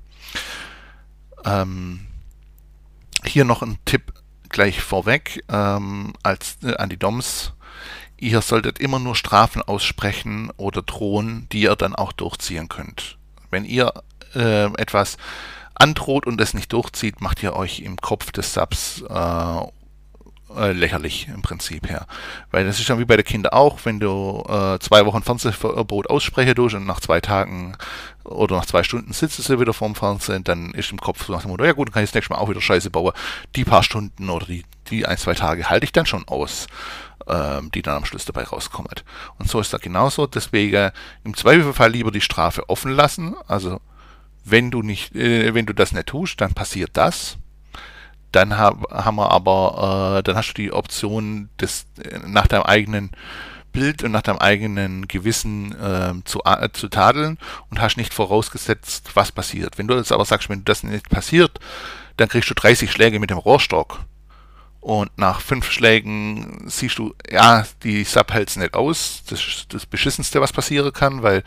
Ähm, 1.45 2.07
hier 3.25 3.45
noch 3.45 3.63
ein 3.63 3.79
Tipp 3.85 4.13
gleich 4.49 4.81
vorweg 4.81 5.45
ähm, 5.49 6.13
als 6.23 6.59
äh, 6.63 6.77
an 6.77 6.89
die 6.89 6.97
DOMs 6.97 7.54
Ihr 8.17 8.41
solltet 8.43 8.79
immer 8.79 8.99
nur 8.99 9.17
Strafen 9.17 9.63
aussprechen 9.63 10.51
oder 10.57 10.83
drohen, 10.83 11.47
die 11.53 11.63
ihr 11.63 11.77
dann 11.77 11.95
auch 11.95 12.13
durchziehen 12.13 12.69
könnt. 12.69 13.19
Wenn 13.51 13.65
ihr 13.65 13.93
äh, 14.35 14.65
etwas 14.81 15.17
androht 15.75 16.27
und 16.27 16.41
es 16.41 16.55
nicht 16.55 16.73
durchzieht, 16.73 17.21
macht 17.21 17.43
ihr 17.43 17.55
euch 17.55 17.81
im 17.81 17.97
Kopf 17.97 18.33
des 18.33 18.55
Subs 18.55 19.03
äh, 19.09 19.61
äh, 20.57 20.73
lächerlich 20.73 21.29
im 21.29 21.43
Prinzip 21.43 21.89
her. 21.89 22.07
Weil 22.51 22.65
das 22.65 22.79
ist 22.79 22.89
ja 22.89 22.99
wie 22.99 23.05
bei 23.05 23.17
den 23.17 23.25
Kindern 23.25 23.53
auch, 23.53 23.79
wenn 23.85 24.01
du 24.01 24.45
äh, 24.49 24.79
zwei 24.79 25.05
Wochen 25.07 25.23
Fernsehverbot 25.23 26.09
aussprechen 26.09 26.55
durch 26.55 26.75
und 26.75 26.87
nach 26.87 27.01
zwei 27.01 27.21
Tagen 27.21 27.77
oder 28.25 28.57
nach 28.57 28.67
zwei 28.67 28.83
Stunden 28.83 29.13
sitzt 29.13 29.49
du 29.49 29.61
wieder 29.61 29.73
vorm 29.73 29.95
Fernsehen, 29.95 30.45
dann 30.45 30.73
ist 30.73 30.93
im 30.93 31.01
Kopf 31.01 31.27
so 31.27 31.33
nach 31.33 31.43
dem 31.43 31.51
Motto, 31.51 31.65
ja 31.65 31.73
gut, 31.73 31.89
dann 31.89 31.95
kann 31.95 32.05
ich 32.05 32.11
das 32.11 32.15
nächste 32.15 32.33
Mal 32.33 32.39
auch 32.39 32.49
wieder 32.49 32.61
Scheiße 32.61 32.91
bauen. 32.91 33.13
Die 33.57 33.65
paar 33.65 33.83
Stunden 33.83 34.31
oder 34.31 34.47
die, 34.47 34.65
die 34.91 35.07
ein, 35.07 35.19
zwei 35.19 35.35
Tage 35.35 35.69
halte 35.69 35.85
ich 35.85 35.93
dann 35.93 36.07
schon 36.07 36.27
aus, 36.29 36.67
ähm, 37.27 37.71
die 37.73 37.83
dann 37.83 37.97
am 37.97 38.05
Schluss 38.05 38.25
dabei 38.25 38.45
rauskommen. 38.45 38.91
Und 39.39 39.49
so 39.49 39.61
ist 39.61 39.73
das 39.73 39.81
genauso. 39.81 40.27
Deswegen 40.27 40.91
im 41.25 41.37
Zweifelfall 41.37 41.91
lieber 41.91 42.11
die 42.11 42.21
Strafe 42.21 42.69
offen 42.69 42.93
lassen. 42.93 43.35
Also 43.47 43.81
wenn 44.45 44.71
du 44.71 44.83
nicht, 44.83 45.15
äh, 45.15 45.55
wenn 45.55 45.67
du 45.67 45.73
das 45.73 45.93
nicht 45.93 46.07
tust, 46.07 46.41
dann 46.41 46.55
passiert 46.55 46.91
das 46.95 47.39
dann 48.35 48.59
hab, 48.59 48.91
haben 48.91 49.17
wir 49.17 49.31
aber, 49.31 50.19
äh, 50.19 50.23
dann 50.23 50.37
hast 50.37 50.49
du 50.49 50.55
die 50.55 50.73
Option, 50.73 51.51
das 51.57 51.87
äh, 52.03 52.19
nach 52.27 52.47
deinem 52.47 52.65
eigenen 52.65 53.11
Bild 53.73 54.03
und 54.03 54.13
nach 54.13 54.23
deinem 54.23 54.39
eigenen 54.39 55.09
Gewissen 55.09 55.73
äh, 55.81 56.15
zu, 56.25 56.41
äh, 56.45 56.69
zu 56.73 56.89
tadeln 56.89 57.39
und 57.71 57.81
hast 57.81 57.97
nicht 57.97 58.15
vorausgesetzt, 58.15 59.11
was 59.15 59.33
passiert. 59.33 59.79
Wenn 59.79 59.89
du 59.89 59.95
jetzt 59.95 60.13
aber 60.13 60.25
sagst, 60.25 60.49
wenn 60.49 60.65
das 60.65 60.83
nicht 60.83 61.11
passiert, 61.11 61.59
dann 62.17 62.29
kriegst 62.29 62.51
du 62.51 62.55
30 62.55 62.91
Schläge 62.91 63.19
mit 63.19 63.31
dem 63.31 63.39
Rohrstock. 63.39 64.01
Und 64.85 65.17
nach 65.17 65.41
fünf 65.41 65.71
Schlägen 65.71 66.63
siehst 66.67 66.99
du, 66.99 67.15
ja, 67.31 67.65
die 67.85 68.05
Sub 68.05 68.31
hält 68.35 68.55
nicht 68.59 68.75
aus. 68.75 69.23
Das 69.31 69.41
ist 69.41 69.73
das 69.73 69.87
Beschissenste, 69.87 70.43
was 70.43 70.53
passieren 70.53 70.93
kann, 70.93 71.23
weil 71.23 71.43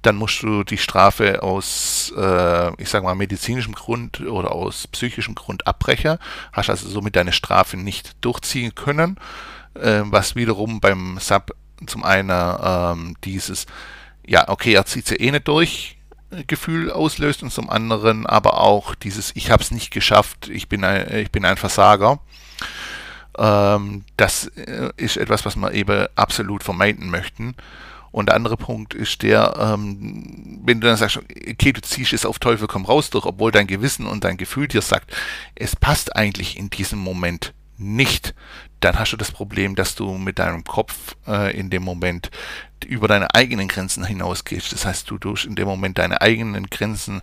dann 0.00 0.16
musst 0.16 0.42
du 0.42 0.64
die 0.64 0.78
Strafe 0.78 1.42
aus, 1.42 2.10
äh, 2.16 2.82
ich 2.82 2.88
sag 2.88 3.02
mal, 3.02 3.14
medizinischem 3.14 3.74
Grund 3.74 4.22
oder 4.22 4.52
aus 4.52 4.86
psychischem 4.86 5.34
Grund 5.34 5.66
abbrechen. 5.66 6.16
Hast 6.54 6.70
also 6.70 6.88
somit 6.88 7.16
deine 7.16 7.34
Strafe 7.34 7.76
nicht 7.76 8.16
durchziehen 8.22 8.74
können, 8.74 9.18
äh, 9.74 10.00
was 10.04 10.34
wiederum 10.34 10.80
beim 10.80 11.18
Sub 11.20 11.54
zum 11.84 12.02
einen 12.02 12.30
ähm, 12.62 13.14
dieses, 13.24 13.66
ja, 14.26 14.48
okay, 14.48 14.72
er 14.72 14.86
zieht 14.86 15.06
sie 15.06 15.16
eh 15.16 15.30
nicht 15.30 15.48
durch, 15.48 15.98
Gefühl 16.46 16.90
auslöst 16.90 17.42
und 17.42 17.52
zum 17.52 17.70
anderen 17.70 18.26
aber 18.26 18.60
auch 18.60 18.94
dieses 18.94 19.34
Ich 19.34 19.50
habe 19.50 19.62
es 19.62 19.70
nicht 19.70 19.90
geschafft, 19.90 20.48
ich 20.48 20.68
bin 20.68 20.84
ein, 20.84 21.12
ich 21.16 21.30
bin 21.30 21.44
ein 21.44 21.56
Versager. 21.56 22.20
Ähm, 23.38 24.04
das 24.16 24.46
äh, 24.46 24.90
ist 24.96 25.16
etwas, 25.16 25.44
was 25.44 25.56
wir 25.56 25.72
eben 25.72 26.06
absolut 26.14 26.62
vermeiden 26.62 27.10
möchten. 27.10 27.54
Und 28.12 28.26
der 28.28 28.36
andere 28.36 28.56
Punkt 28.56 28.92
ist 28.92 29.22
der, 29.22 29.54
ähm, 29.58 30.60
wenn 30.64 30.80
du 30.80 30.88
dann 30.88 30.96
sagst, 30.96 31.18
okay, 31.18 31.72
du 31.72 31.80
ziehst 31.80 32.12
es 32.12 32.26
auf 32.26 32.40
Teufel 32.40 32.66
komm 32.66 32.84
raus 32.84 33.10
durch, 33.10 33.24
obwohl 33.24 33.52
dein 33.52 33.68
Gewissen 33.68 34.06
und 34.06 34.24
dein 34.24 34.36
Gefühl 34.36 34.66
dir 34.66 34.82
sagt, 34.82 35.14
es 35.54 35.76
passt 35.76 36.16
eigentlich 36.16 36.58
in 36.58 36.70
diesem 36.70 36.98
Moment 36.98 37.54
nicht, 37.76 38.34
dann 38.80 38.98
hast 38.98 39.12
du 39.12 39.16
das 39.16 39.30
Problem, 39.30 39.76
dass 39.76 39.94
du 39.94 40.12
mit 40.18 40.38
deinem 40.38 40.64
Kopf 40.64 41.16
äh, 41.26 41.56
in 41.56 41.70
dem 41.70 41.82
Moment 41.82 42.30
über 42.86 43.08
deine 43.08 43.34
eigenen 43.34 43.68
Grenzen 43.68 44.04
hinausgehst. 44.04 44.72
Das 44.72 44.86
heißt, 44.86 45.10
du 45.10 45.18
durch 45.18 45.44
in 45.44 45.54
dem 45.54 45.68
Moment 45.68 45.98
deine 45.98 46.20
eigenen 46.20 46.66
Grenzen 46.68 47.20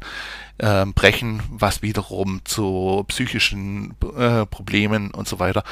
äh, 0.59 0.85
brechen, 0.85 1.41
was 1.49 1.81
wiederum 1.81 2.41
zu 2.45 3.03
psychischen 3.07 3.95
äh, 4.15 4.45
Problemen 4.45 5.11
und 5.11 5.27
so 5.27 5.39
weiter 5.39 5.63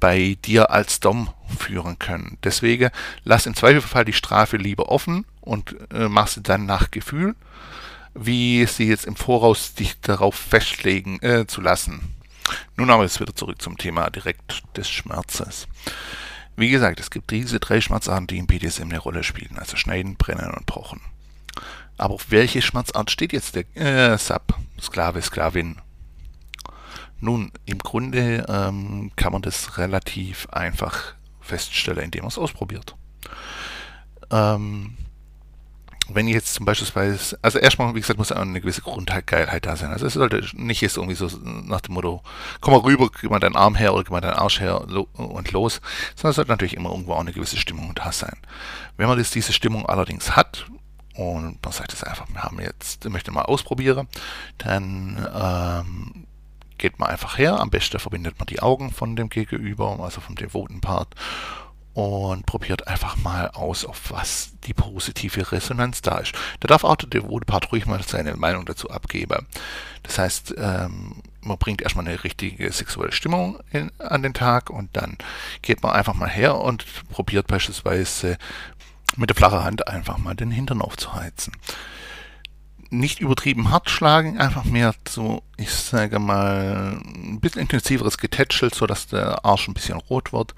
bei 0.00 0.36
dir 0.44 0.70
als 0.70 1.00
Dom 1.00 1.30
führen 1.58 1.98
können. 1.98 2.38
Deswegen 2.42 2.90
lass 3.24 3.46
im 3.46 3.54
Zweifelfall 3.54 4.04
die 4.04 4.12
Strafe 4.12 4.56
lieber 4.56 4.90
offen 4.90 5.26
und 5.40 5.76
äh, 5.92 6.08
mach 6.08 6.28
sie 6.28 6.42
dann 6.42 6.66
nach 6.66 6.90
Gefühl, 6.90 7.34
wie 8.14 8.66
sie 8.66 8.88
jetzt 8.88 9.06
im 9.06 9.16
Voraus 9.16 9.74
dich 9.74 10.00
darauf 10.00 10.34
festlegen 10.34 11.20
äh, 11.22 11.46
zu 11.46 11.60
lassen. 11.60 12.00
Nun 12.76 12.90
aber 12.90 13.04
jetzt 13.04 13.20
wieder 13.20 13.34
zurück 13.34 13.60
zum 13.60 13.78
Thema 13.78 14.10
direkt 14.10 14.62
des 14.76 14.88
Schmerzes. 14.90 15.68
Wie 16.56 16.70
gesagt, 16.70 17.00
es 17.00 17.10
gibt 17.10 17.30
diese 17.30 17.60
drei 17.60 17.80
Schmerzarten, 17.80 18.26
die 18.26 18.38
im 18.38 18.46
BDSM 18.46 18.84
eine 18.84 18.98
Rolle 18.98 19.22
spielen, 19.24 19.58
also 19.58 19.76
Schneiden, 19.76 20.16
Brennen 20.16 20.52
und 20.52 20.66
Pochen. 20.66 21.00
Aber 21.96 22.14
auf 22.14 22.30
welche 22.30 22.62
Schmerzart 22.62 23.10
steht 23.10 23.32
jetzt 23.32 23.54
der 23.54 23.64
äh, 23.76 24.18
Sub, 24.18 24.54
Sklave, 24.80 25.22
Sklavin? 25.22 25.80
Nun, 27.20 27.52
im 27.66 27.78
Grunde 27.78 28.44
ähm, 28.48 29.12
kann 29.16 29.32
man 29.32 29.42
das 29.42 29.78
relativ 29.78 30.48
einfach 30.50 31.14
feststellen, 31.40 32.04
indem 32.04 32.22
man 32.22 32.28
es 32.28 32.38
ausprobiert. 32.38 32.96
Ähm, 34.30 34.96
wenn 36.14 36.28
ich 36.28 36.34
jetzt 36.34 36.54
zum 36.54 36.66
Beispiel, 36.66 37.18
also 37.42 37.58
erstmal, 37.58 37.94
wie 37.94 38.00
gesagt, 38.00 38.18
muss 38.18 38.32
eine 38.32 38.60
gewisse 38.60 38.82
Grundgeilheit 38.82 39.66
da 39.66 39.76
sein. 39.76 39.90
Also 39.90 40.06
es 40.06 40.14
sollte 40.14 40.44
nicht 40.54 40.80
jetzt 40.80 40.96
irgendwie 40.96 41.14
so 41.14 41.28
nach 41.44 41.80
dem 41.80 41.94
Motto, 41.94 42.22
komm 42.60 42.74
mal 42.74 42.80
rüber, 42.80 43.08
gib 43.20 43.30
mal 43.30 43.38
deinen 43.40 43.56
Arm 43.56 43.74
her 43.74 43.94
oder 43.94 44.04
gib 44.04 44.12
mal 44.12 44.20
deinen 44.20 44.34
Arsch 44.34 44.60
her 44.60 44.80
und 44.82 45.52
los, 45.52 45.80
sondern 46.14 46.30
es 46.30 46.36
sollte 46.36 46.50
natürlich 46.50 46.74
immer 46.74 46.90
irgendwo 46.90 47.14
auch 47.14 47.20
eine 47.20 47.32
gewisse 47.32 47.56
Stimmung 47.56 47.94
da 47.94 48.12
sein. 48.12 48.36
Wenn 48.96 49.08
man 49.08 49.18
jetzt 49.18 49.34
diese 49.34 49.52
Stimmung 49.52 49.86
allerdings 49.86 50.36
hat, 50.36 50.66
und 51.14 51.62
man 51.62 51.72
sagt 51.72 51.92
es 51.92 52.02
einfach, 52.02 52.26
wir 52.32 52.42
haben 52.42 52.58
jetzt, 52.60 53.08
möchte 53.10 53.32
mal 53.32 53.42
ausprobieren, 53.42 54.08
dann 54.58 55.28
ähm, 55.34 56.26
geht 56.78 56.98
man 56.98 57.10
einfach 57.10 57.38
her, 57.38 57.60
am 57.60 57.70
besten 57.70 57.98
verbindet 57.98 58.38
man 58.38 58.46
die 58.46 58.60
Augen 58.60 58.90
von 58.90 59.14
dem 59.14 59.28
Gegenüber, 59.28 59.98
also 60.00 60.20
vom 60.20 60.36
devoten 60.36 60.80
Part 60.80 61.14
und 61.94 62.46
probiert 62.46 62.88
einfach 62.88 63.16
mal 63.16 63.48
aus, 63.48 63.84
auf 63.84 64.10
was 64.10 64.52
die 64.64 64.72
positive 64.72 65.52
Resonanz 65.52 66.00
da 66.00 66.18
ist. 66.18 66.32
Da 66.60 66.68
darf 66.68 66.84
auch 66.84 66.96
der 66.96 67.08
devote 67.08 67.44
Part 67.44 67.70
ruhig 67.70 67.86
mal 67.86 68.02
seine 68.02 68.34
Meinung 68.36 68.64
dazu 68.64 68.90
abgeben. 68.90 69.46
Das 70.02 70.18
heißt, 70.18 70.54
ähm, 70.56 71.22
man 71.42 71.58
bringt 71.58 71.82
erstmal 71.82 72.06
eine 72.06 72.24
richtige 72.24 72.72
sexuelle 72.72 73.12
Stimmung 73.12 73.58
in, 73.72 73.90
an 73.98 74.22
den 74.22 74.34
Tag 74.34 74.70
und 74.70 74.90
dann 74.94 75.18
geht 75.60 75.82
man 75.82 75.92
einfach 75.92 76.14
mal 76.14 76.30
her 76.30 76.56
und 76.56 76.84
probiert 77.10 77.46
beispielsweise 77.46 78.38
mit 79.16 79.28
der 79.28 79.36
flachen 79.36 79.62
Hand 79.62 79.88
einfach 79.88 80.18
mal 80.18 80.34
den 80.34 80.50
Hintern 80.50 80.80
aufzuheizen. 80.80 81.52
Nicht 82.88 83.20
übertrieben 83.20 83.70
hart 83.70 83.90
schlagen, 83.90 84.38
einfach 84.38 84.64
mehr 84.64 84.94
so, 85.08 85.42
ich 85.56 85.70
sage 85.70 86.18
mal, 86.18 87.00
ein 87.04 87.40
bisschen 87.40 87.62
intensiveres 87.62 88.18
Getätschelt, 88.18 88.74
sodass 88.74 89.06
der 89.06 89.44
Arsch 89.44 89.68
ein 89.68 89.74
bisschen 89.74 89.98
rot 89.98 90.32
wird 90.32 90.54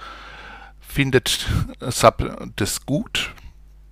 findet 0.95 1.47
Sub 1.81 2.53
das 2.55 2.87
gut, 2.87 3.35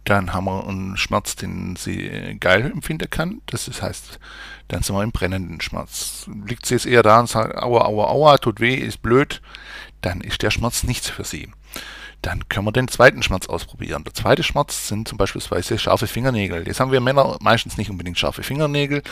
dann 0.04 0.32
haben 0.32 0.44
wir 0.44 0.66
einen 0.66 0.96
Schmerz, 0.96 1.34
den 1.36 1.74
sie 1.76 2.36
geil 2.40 2.70
empfinden 2.70 3.10
kann. 3.10 3.40
Das 3.46 3.68
heißt, 3.82 4.20
dann 4.68 4.82
sind 4.82 4.94
wir 4.94 5.02
im 5.02 5.12
brennenden 5.12 5.60
Schmerz. 5.60 6.28
Liegt 6.46 6.66
sie 6.66 6.74
jetzt 6.74 6.86
eher 6.86 7.02
da 7.02 7.20
und 7.20 7.28
sagt, 7.28 7.56
aua, 7.56 7.86
aua, 7.86 8.06
aua, 8.06 8.38
tut 8.38 8.60
weh, 8.60 8.74
ist 8.74 9.02
blöd, 9.02 9.42
dann 10.00 10.20
ist 10.20 10.42
der 10.42 10.50
Schmerz 10.50 10.84
nichts 10.84 11.08
für 11.08 11.24
sie. 11.24 11.50
Dann 12.20 12.48
können 12.48 12.66
wir 12.66 12.72
den 12.72 12.86
zweiten 12.86 13.22
Schmerz 13.22 13.48
ausprobieren. 13.48 14.04
Der 14.04 14.14
zweite 14.14 14.44
Schmerz 14.44 14.86
sind 14.86 15.08
zum 15.08 15.18
Beispiel 15.18 15.42
scharfe 15.78 16.06
Fingernägel. 16.06 16.66
Jetzt 16.68 16.78
haben 16.78 16.92
wir 16.92 17.00
Männer 17.00 17.36
meistens 17.40 17.76
nicht 17.78 17.90
unbedingt 17.90 18.18
scharfe 18.18 18.44
Fingernägel. 18.44 19.02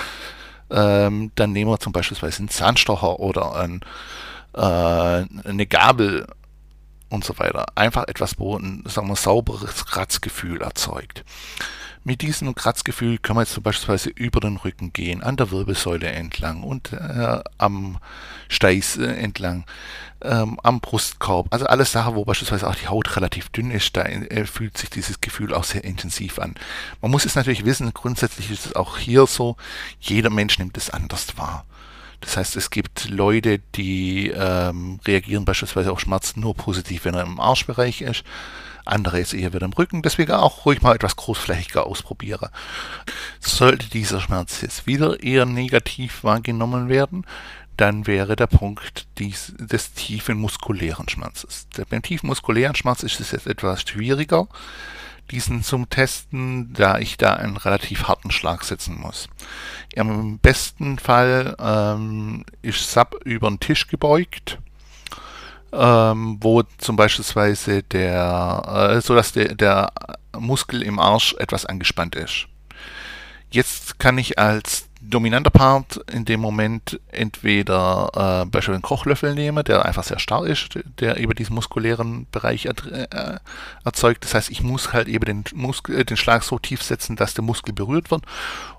Ähm, 0.70 1.32
dann 1.35 1.52
nehmen 1.52 1.73
wir 1.73 1.80
zum 1.80 1.92
Beispiel 1.92 2.16
einen 2.23 2.49
Zahnstocher 2.49 3.18
oder 3.18 3.56
ein, 3.56 3.80
äh, 4.54 5.49
eine 5.49 5.66
Gabel 5.66 6.26
und 7.10 7.24
so 7.24 7.38
weiter. 7.38 7.66
Einfach 7.74 8.08
etwas, 8.08 8.38
wo 8.38 8.56
ein 8.56 8.84
sagen 8.86 9.08
wir, 9.08 9.16
sauberes 9.16 9.84
Kratzgefühl 9.84 10.62
erzeugt. 10.62 11.24
Mit 12.02 12.22
diesem 12.22 12.54
Kratzgefühl 12.54 13.18
können 13.18 13.36
wir 13.36 13.42
jetzt 13.42 13.52
zum 13.52 13.62
Beispiel 13.62 13.98
über 14.14 14.40
den 14.40 14.56
Rücken 14.56 14.94
gehen, 14.94 15.22
an 15.22 15.36
der 15.36 15.50
Wirbelsäule 15.50 16.08
entlang 16.08 16.62
und 16.62 16.94
äh, 16.94 17.40
am 17.58 17.98
Steiß 18.48 18.96
äh, 18.96 19.04
entlang, 19.16 19.66
ähm, 20.22 20.58
am 20.62 20.80
Brustkorb. 20.80 21.48
Also 21.50 21.66
alles 21.66 21.92
Sachen, 21.92 22.14
wo 22.14 22.24
beispielsweise 22.24 22.66
auch 22.66 22.74
die 22.74 22.88
Haut 22.88 23.16
relativ 23.16 23.50
dünn 23.50 23.70
ist, 23.70 23.98
da 23.98 24.04
äh, 24.04 24.46
fühlt 24.46 24.78
sich 24.78 24.88
dieses 24.88 25.20
Gefühl 25.20 25.52
auch 25.52 25.64
sehr 25.64 25.84
intensiv 25.84 26.38
an. 26.38 26.54
Man 27.02 27.10
muss 27.10 27.26
es 27.26 27.34
natürlich 27.34 27.66
wissen, 27.66 27.92
grundsätzlich 27.92 28.50
ist 28.50 28.64
es 28.64 28.76
auch 28.76 28.96
hier 28.96 29.26
so, 29.26 29.56
jeder 30.00 30.30
Mensch 30.30 30.58
nimmt 30.58 30.78
es 30.78 30.88
anders 30.88 31.36
wahr. 31.36 31.66
Das 32.20 32.36
heißt, 32.36 32.56
es 32.56 32.70
gibt 32.70 33.08
Leute, 33.08 33.60
die 33.74 34.28
ähm, 34.28 35.00
reagieren 35.06 35.44
beispielsweise 35.44 35.92
auf 35.92 36.00
Schmerz 36.00 36.36
nur 36.36 36.54
positiv, 36.54 37.04
wenn 37.04 37.14
er 37.14 37.22
im 37.22 37.40
Arschbereich 37.40 38.02
ist. 38.02 38.24
Andere 38.84 39.20
ist 39.20 39.34
eher 39.34 39.52
wieder 39.52 39.66
im 39.66 39.72
Rücken. 39.72 40.02
Deswegen 40.02 40.32
auch 40.32 40.64
ruhig 40.64 40.82
mal 40.82 40.94
etwas 40.94 41.16
großflächiger 41.16 41.86
ausprobieren. 41.86 42.48
Sollte 43.38 43.88
dieser 43.88 44.20
Schmerz 44.20 44.60
jetzt 44.62 44.86
wieder 44.86 45.22
eher 45.22 45.46
negativ 45.46 46.24
wahrgenommen 46.24 46.88
werden, 46.88 47.24
dann 47.76 48.06
wäre 48.06 48.36
der 48.36 48.46
Punkt 48.46 49.06
dies, 49.18 49.54
des 49.58 49.94
tiefen 49.94 50.38
muskulären 50.38 51.08
Schmerzes. 51.08 51.66
Beim 51.88 52.02
tiefen 52.02 52.26
muskulären 52.26 52.74
Schmerz 52.74 53.02
ist 53.02 53.20
es 53.20 53.30
jetzt 53.30 53.46
etwas 53.46 53.82
schwieriger 53.82 54.48
diesen 55.30 55.62
zum 55.62 55.88
Testen, 55.88 56.72
da 56.72 56.99
ich 56.99 57.16
da 57.16 57.34
einen 57.34 57.56
relativ 57.56 58.08
harten 58.08 58.30
Schlag 58.30 58.64
setzen 58.64 58.99
muss. 59.00 59.28
Im 59.94 60.38
besten 60.38 60.99
Fall 60.99 61.56
ähm, 61.58 62.44
ist 62.62 62.90
Sub 62.90 63.20
über 63.25 63.49
den 63.49 63.60
Tisch 63.60 63.87
gebeugt, 63.87 64.58
ähm, 65.72 66.38
wo 66.40 66.62
zum 66.78 66.96
Beispiel 66.96 67.25
der, 67.82 68.92
äh, 68.96 69.00
so 69.00 69.14
dass 69.14 69.32
der, 69.32 69.54
der 69.54 69.92
Muskel 70.38 70.82
im 70.82 70.99
Arsch 70.99 71.34
etwas 71.38 71.66
angespannt 71.66 72.16
ist. 72.16 72.46
Jetzt 73.50 73.99
kann 73.99 74.18
ich 74.18 74.38
als 74.38 74.89
dominanter 75.00 75.50
Part 75.50 76.00
in 76.12 76.25
dem 76.25 76.40
Moment 76.40 77.00
entweder 77.11 78.11
äh, 78.12 78.47
beispielsweise 78.47 78.75
einen 78.75 78.83
Kochlöffel 78.83 79.35
nehme, 79.35 79.64
der 79.64 79.87
einfach 79.87 80.04
sehr 80.04 80.19
starr 80.19 80.47
ist, 80.47 80.78
der 80.99 81.16
eben 81.16 81.35
diesen 81.35 81.54
muskulären 81.54 82.26
Bereich 82.30 82.66
er, 82.66 82.75
äh, 82.92 83.38
erzeugt. 83.85 84.25
Das 84.25 84.35
heißt, 84.35 84.50
ich 84.50 84.62
muss 84.62 84.92
halt 84.92 85.09
eben 85.09 85.25
den, 85.25 85.45
Muskel, 85.54 86.00
äh, 86.00 86.04
den 86.04 86.16
Schlag 86.16 86.42
so 86.42 86.59
tief 86.59 86.83
setzen, 86.83 87.16
dass 87.16 87.35
der 87.35 87.45
Muskel 87.45 87.73
berührt 87.73 88.11
wird. 88.11 88.25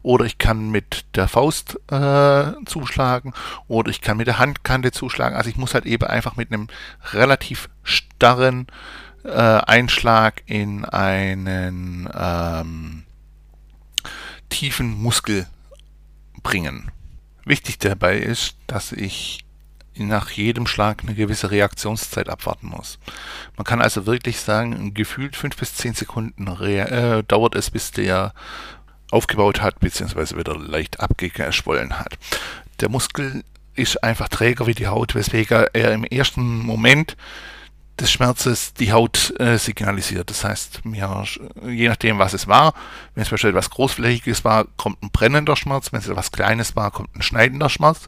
Oder 0.04 0.25
ich 0.25 0.38
kann 0.38 0.70
mit 0.70 1.06
der 1.16 1.28
Faust 1.28 1.80
äh, 1.92 2.51
zuschlagen 2.66 3.34
oder 3.68 3.90
ich 3.90 4.01
kann 4.01 4.18
mit 4.18 4.28
der 4.28 4.40
Handkante 4.40 4.92
zuschlagen. 4.92 5.36
Also 5.36 5.50
ich 5.50 5.58
muss 5.58 5.74
halt 5.74 5.86
eben 5.86 6.06
einfach 6.06 6.36
mit 6.36 6.51
einem 6.51 6.68
relativ 7.13 7.70
starren 7.84 8.68
äh, 9.24 9.30
Einschlag 9.32 10.44
in 10.46 10.86
einen 10.86 12.10
ähm, 12.16 13.04
tiefen 14.50 15.01
Muskel 15.01 15.48
bringen. 16.43 16.91
Wichtig 17.45 17.79
dabei 17.79 18.17
ist, 18.17 18.55
dass 18.67 18.91
ich 18.91 19.43
nach 19.95 20.31
jedem 20.31 20.67
Schlag 20.67 21.03
eine 21.03 21.15
gewisse 21.15 21.51
Reaktionszeit 21.51 22.29
abwarten 22.29 22.67
muss. 22.67 22.98
Man 23.57 23.65
kann 23.65 23.81
also 23.81 24.05
wirklich 24.05 24.39
sagen, 24.39 24.93
gefühlt 24.93 25.36
fünf 25.36 25.57
bis 25.57 25.75
zehn 25.75 25.93
Sekunden 25.93 26.48
äh, 26.48 27.24
dauert 27.24 27.55
es, 27.55 27.71
bis 27.71 27.91
der 27.91 28.33
aufgebaut 29.12 29.62
hat, 29.62 29.79
beziehungsweise 29.79 30.38
wieder 30.38 30.57
leicht 30.57 31.00
abgeschwollen 31.01 32.00
hat. 32.00 32.17
Der 32.79 32.89
Muskel 32.89 33.43
ist 33.75 34.03
einfach 34.03 34.29
träger 34.29 34.67
wie 34.67 34.74
die 34.74 34.88
Haut, 34.88 35.15
weswegen 35.15 35.65
er 35.74 35.93
im 35.93 36.03
ersten 36.03 36.60
Moment 36.60 37.17
des 38.00 38.12
Schmerzes 38.12 38.74
die 38.74 38.91
Haut 38.91 39.33
äh, 39.39 39.57
signalisiert. 39.57 40.29
Das 40.29 40.43
heißt, 40.43 40.86
mir, 40.86 41.24
je 41.67 41.88
nachdem, 41.88 42.19
was 42.19 42.33
es 42.33 42.48
war, 42.48 42.74
wenn 43.13 43.24
es 43.24 43.29
beispielsweise 43.29 43.57
etwas 43.57 43.69
Großflächiges 43.69 44.43
war, 44.43 44.65
kommt 44.77 45.01
ein 45.03 45.12
brennender 45.12 45.55
Schmerz, 45.55 45.91
wenn 45.91 46.00
es 46.00 46.07
etwas 46.07 46.31
Kleines 46.31 46.75
war, 46.75 46.91
kommt 46.91 47.15
ein 47.15 47.21
schneidender 47.21 47.69
Schmerz 47.69 48.07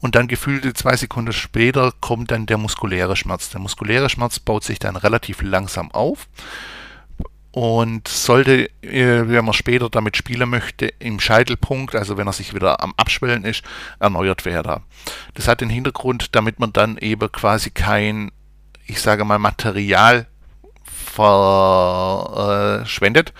und 0.00 0.14
dann 0.14 0.28
gefühlte 0.28 0.72
zwei 0.74 0.96
Sekunden 0.96 1.32
später 1.32 1.92
kommt 2.00 2.30
dann 2.30 2.46
der 2.46 2.58
muskuläre 2.58 3.16
Schmerz. 3.16 3.50
Der 3.50 3.60
muskuläre 3.60 4.08
Schmerz 4.08 4.38
baut 4.38 4.64
sich 4.64 4.78
dann 4.78 4.96
relativ 4.96 5.42
langsam 5.42 5.90
auf 5.92 6.28
und 7.50 8.06
sollte, 8.08 8.70
äh, 8.82 9.28
wenn 9.28 9.44
man 9.44 9.54
später 9.54 9.88
damit 9.88 10.16
spielen 10.16 10.48
möchte, 10.48 10.86
im 10.98 11.18
Scheitelpunkt, 11.18 11.94
also 11.94 12.16
wenn 12.16 12.26
er 12.26 12.32
sich 12.32 12.54
wieder 12.54 12.82
am 12.82 12.94
Abschwellen 12.96 13.44
ist, 13.44 13.64
erneuert 13.98 14.44
werden. 14.44 14.82
Das 15.34 15.48
hat 15.48 15.60
den 15.60 15.70
Hintergrund, 15.70 16.36
damit 16.36 16.60
man 16.60 16.72
dann 16.72 16.98
eben 16.98 17.32
quasi 17.32 17.70
kein 17.70 18.30
ich 18.88 19.00
sage 19.00 19.24
mal, 19.24 19.38
Material 19.38 20.26
verschwendet. 21.18 23.32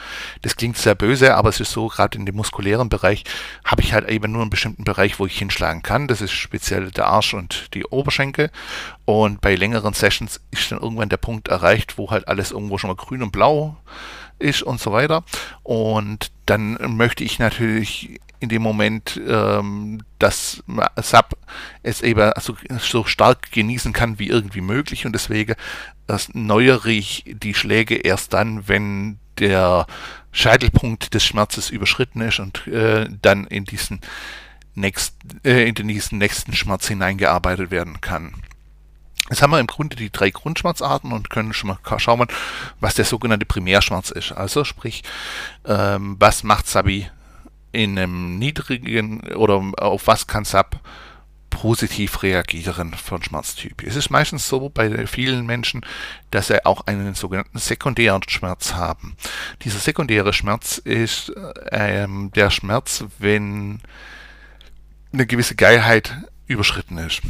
Das 0.42 0.56
klingt 0.56 0.76
sehr 0.76 0.94
böse, 0.94 1.36
aber 1.36 1.48
es 1.48 1.60
ist 1.60 1.72
so, 1.72 1.88
gerade 1.88 2.18
in 2.18 2.26
dem 2.26 2.36
muskulären 2.36 2.88
Bereich 2.88 3.24
habe 3.64 3.82
ich 3.82 3.92
halt 3.92 4.08
eben 4.08 4.32
nur 4.32 4.42
einen 4.42 4.50
bestimmten 4.50 4.84
Bereich, 4.84 5.18
wo 5.18 5.26
ich 5.26 5.38
hinschlagen 5.38 5.82
kann. 5.82 6.08
Das 6.08 6.20
ist 6.20 6.32
speziell 6.32 6.90
der 6.90 7.06
Arsch 7.06 7.34
und 7.34 7.74
die 7.74 7.84
Oberschenkel. 7.84 8.50
Und 9.04 9.40
bei 9.40 9.54
längeren 9.54 9.94
Sessions 9.94 10.40
ist 10.50 10.72
dann 10.72 10.80
irgendwann 10.80 11.08
der 11.08 11.16
Punkt 11.18 11.48
erreicht, 11.48 11.98
wo 11.98 12.10
halt 12.10 12.28
alles 12.28 12.50
irgendwo 12.50 12.78
schon 12.78 12.88
mal 12.88 12.96
grün 12.96 13.22
und 13.22 13.32
blau 13.32 13.76
ist 14.38 14.62
und 14.62 14.80
so 14.80 14.92
weiter. 14.92 15.24
Und 15.62 16.30
dann 16.46 16.78
möchte 16.96 17.24
ich 17.24 17.38
natürlich 17.38 18.20
in 18.40 18.48
dem 18.48 18.62
Moment, 18.62 19.20
ähm, 19.26 20.02
dass 20.18 20.62
Sub 21.02 21.36
es 21.82 22.02
eben 22.02 22.30
so, 22.40 22.56
so 22.78 23.04
stark 23.04 23.50
genießen 23.50 23.92
kann 23.92 24.18
wie 24.18 24.28
irgendwie 24.28 24.60
möglich 24.60 25.06
und 25.06 25.12
deswegen 25.12 25.54
erneuere 26.06 26.86
ich 26.86 27.24
die 27.26 27.54
Schläge 27.54 27.96
erst 27.96 28.32
dann, 28.32 28.68
wenn 28.68 29.18
der 29.38 29.86
Scheitelpunkt 30.32 31.14
des 31.14 31.24
Schmerzes 31.24 31.70
überschritten 31.70 32.20
ist 32.20 32.38
und 32.38 32.66
äh, 32.68 33.08
dann 33.22 33.46
in 33.46 33.64
diesen, 33.64 34.00
nächst, 34.74 35.16
äh, 35.44 35.68
in 35.68 35.74
diesen 35.74 36.18
nächsten 36.18 36.54
Schmerz 36.54 36.86
hineingearbeitet 36.88 37.70
werden 37.70 38.00
kann. 38.00 38.34
Jetzt 39.28 39.42
haben 39.42 39.50
wir 39.50 39.60
im 39.60 39.66
Grunde 39.66 39.96
die 39.96 40.10
drei 40.10 40.30
Grundschmerzarten 40.30 41.12
und 41.12 41.30
können 41.30 41.52
schon 41.52 41.68
mal 41.68 41.98
schauen, 41.98 42.28
was 42.80 42.94
der 42.94 43.04
sogenannte 43.04 43.46
Primärschmerz 43.46 44.10
ist. 44.10 44.32
Also 44.32 44.64
sprich, 44.64 45.02
ähm, 45.64 46.16
was 46.18 46.42
macht 46.42 46.66
Sabi 46.66 47.08
in 47.72 47.98
einem 47.98 48.38
niedrigen 48.38 49.20
oder 49.34 49.62
auf 49.76 50.06
was 50.06 50.26
kann 50.26 50.44
SAP 50.44 50.80
positiv 51.50 52.22
reagieren 52.22 52.94
von 52.94 53.22
Schmerztyp. 53.22 53.82
Es 53.82 53.96
ist 53.96 54.10
meistens 54.10 54.48
so 54.48 54.68
bei 54.68 55.06
vielen 55.06 55.46
Menschen, 55.46 55.84
dass 56.30 56.48
sie 56.48 56.64
auch 56.64 56.86
einen 56.86 57.14
sogenannten 57.14 57.58
sekundären 57.58 58.22
Schmerz 58.28 58.74
haben. 58.74 59.16
Dieser 59.62 59.78
sekundäre 59.78 60.32
Schmerz 60.32 60.78
ist 60.78 61.32
ähm, 61.70 62.30
der 62.34 62.50
Schmerz, 62.50 63.04
wenn 63.18 63.80
eine 65.12 65.26
gewisse 65.26 65.56
Geilheit 65.56 66.14
überschritten 66.46 66.98
ist. 66.98 67.22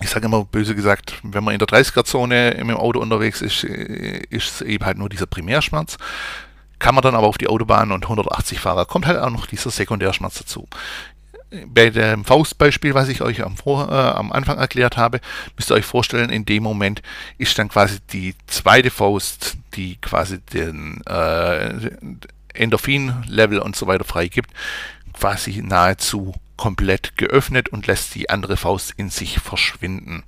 Ich 0.00 0.10
sage 0.10 0.26
immer 0.26 0.44
böse 0.44 0.74
gesagt, 0.74 1.14
wenn 1.22 1.42
man 1.42 1.54
in 1.54 1.58
der 1.58 1.68
30er-Zone 1.68 2.52
im 2.52 2.70
Auto 2.70 3.00
unterwegs 3.00 3.42
ist, 3.42 3.64
ist 3.64 4.52
es 4.52 4.60
eben 4.62 4.84
halt 4.84 4.96
nur 4.98 5.08
dieser 5.08 5.26
Primärschmerz 5.26 5.98
kann 6.78 6.94
man 6.94 7.02
dann 7.02 7.14
aber 7.14 7.26
auf 7.26 7.38
die 7.38 7.48
Autobahn 7.48 7.92
und 7.92 8.04
180 8.04 8.60
Fahrer 8.60 8.86
kommt 8.86 9.06
halt 9.06 9.18
auch 9.18 9.30
noch 9.30 9.46
dieser 9.46 9.70
Sekundärschmerz 9.70 10.38
dazu. 10.38 10.68
Bei 11.66 11.88
dem 11.88 12.24
Faustbeispiel, 12.24 12.94
was 12.94 13.08
ich 13.08 13.22
euch 13.22 13.42
am, 13.42 13.56
Vor 13.56 13.88
äh, 13.90 13.94
am 13.94 14.32
Anfang 14.32 14.58
erklärt 14.58 14.96
habe, 14.96 15.20
müsst 15.56 15.70
ihr 15.70 15.74
euch 15.74 15.84
vorstellen, 15.84 16.30
in 16.30 16.44
dem 16.44 16.62
Moment 16.62 17.02
ist 17.38 17.58
dann 17.58 17.70
quasi 17.70 17.98
die 18.12 18.34
zweite 18.46 18.90
Faust, 18.90 19.56
die 19.74 19.96
quasi 19.96 20.40
den 20.40 21.00
äh, 21.06 21.90
Endorphin-Level 22.52 23.60
und 23.60 23.76
so 23.76 23.86
weiter 23.86 24.04
freigibt, 24.04 24.50
quasi 25.14 25.62
nahezu 25.62 26.34
komplett 26.58 27.16
geöffnet 27.16 27.70
und 27.70 27.86
lässt 27.86 28.14
die 28.14 28.28
andere 28.28 28.58
Faust 28.58 28.92
in 28.98 29.08
sich 29.08 29.40
verschwinden. 29.40 30.24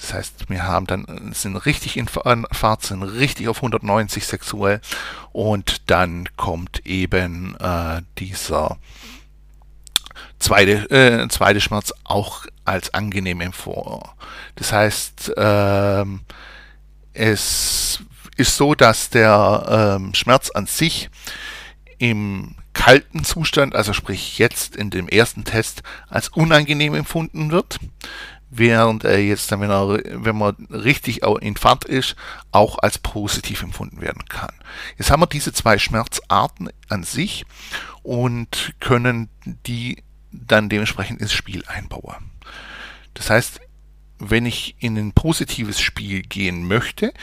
Das 0.00 0.14
heißt, 0.14 0.48
wir 0.48 0.62
haben 0.64 0.86
dann, 0.86 1.32
sind 1.34 1.56
richtig 1.56 1.98
in 1.98 2.08
Fahrt, 2.08 2.82
sind 2.82 3.02
richtig 3.02 3.48
auf 3.48 3.58
190 3.58 4.24
sexuell 4.24 4.80
und 5.32 5.90
dann 5.90 6.26
kommt 6.36 6.86
eben 6.86 7.54
äh, 7.60 8.00
dieser 8.16 8.78
zweite, 10.38 10.90
äh, 10.90 11.28
zweite 11.28 11.60
Schmerz 11.60 11.92
auch 12.04 12.46
als 12.64 12.94
angenehm 12.94 13.42
empor. 13.42 14.14
Das 14.56 14.72
heißt, 14.72 15.32
ähm, 15.36 16.20
es 17.12 18.00
ist 18.36 18.56
so, 18.56 18.74
dass 18.74 19.10
der 19.10 19.98
ähm, 19.98 20.14
Schmerz 20.14 20.50
an 20.50 20.66
sich 20.66 21.10
im 21.98 22.54
kalten 22.80 23.24
Zustand, 23.24 23.74
also 23.74 23.92
sprich 23.92 24.38
jetzt 24.38 24.74
in 24.74 24.90
dem 24.90 25.08
ersten 25.08 25.44
Test, 25.44 25.82
als 26.08 26.28
unangenehm 26.28 26.94
empfunden 26.94 27.50
wird 27.50 27.78
während 28.50 29.04
er 29.04 29.22
jetzt 29.22 29.52
wenn, 29.52 29.70
er, 29.70 30.00
wenn 30.04 30.36
man 30.36 30.56
richtig 30.70 31.22
in 31.22 31.56
Fahrt 31.56 31.84
ist, 31.84 32.16
auch 32.50 32.78
als 32.78 32.98
positiv 32.98 33.62
empfunden 33.62 34.00
werden 34.00 34.24
kann. 34.28 34.52
Jetzt 34.98 35.10
haben 35.10 35.22
wir 35.22 35.28
diese 35.28 35.52
zwei 35.52 35.78
Schmerzarten 35.78 36.70
an 36.88 37.04
sich 37.04 37.44
und 38.02 38.74
können 38.80 39.28
die 39.66 40.02
dann 40.32 40.68
dementsprechend 40.68 41.20
ins 41.20 41.32
Spiel 41.32 41.64
einbauen. 41.66 42.32
Das 43.14 43.30
heißt, 43.30 43.60
wenn 44.18 44.46
ich 44.46 44.76
in 44.80 44.98
ein 44.98 45.12
positives 45.12 45.80
Spiel 45.80 46.22
gehen 46.22 46.66
möchte, 46.66 47.14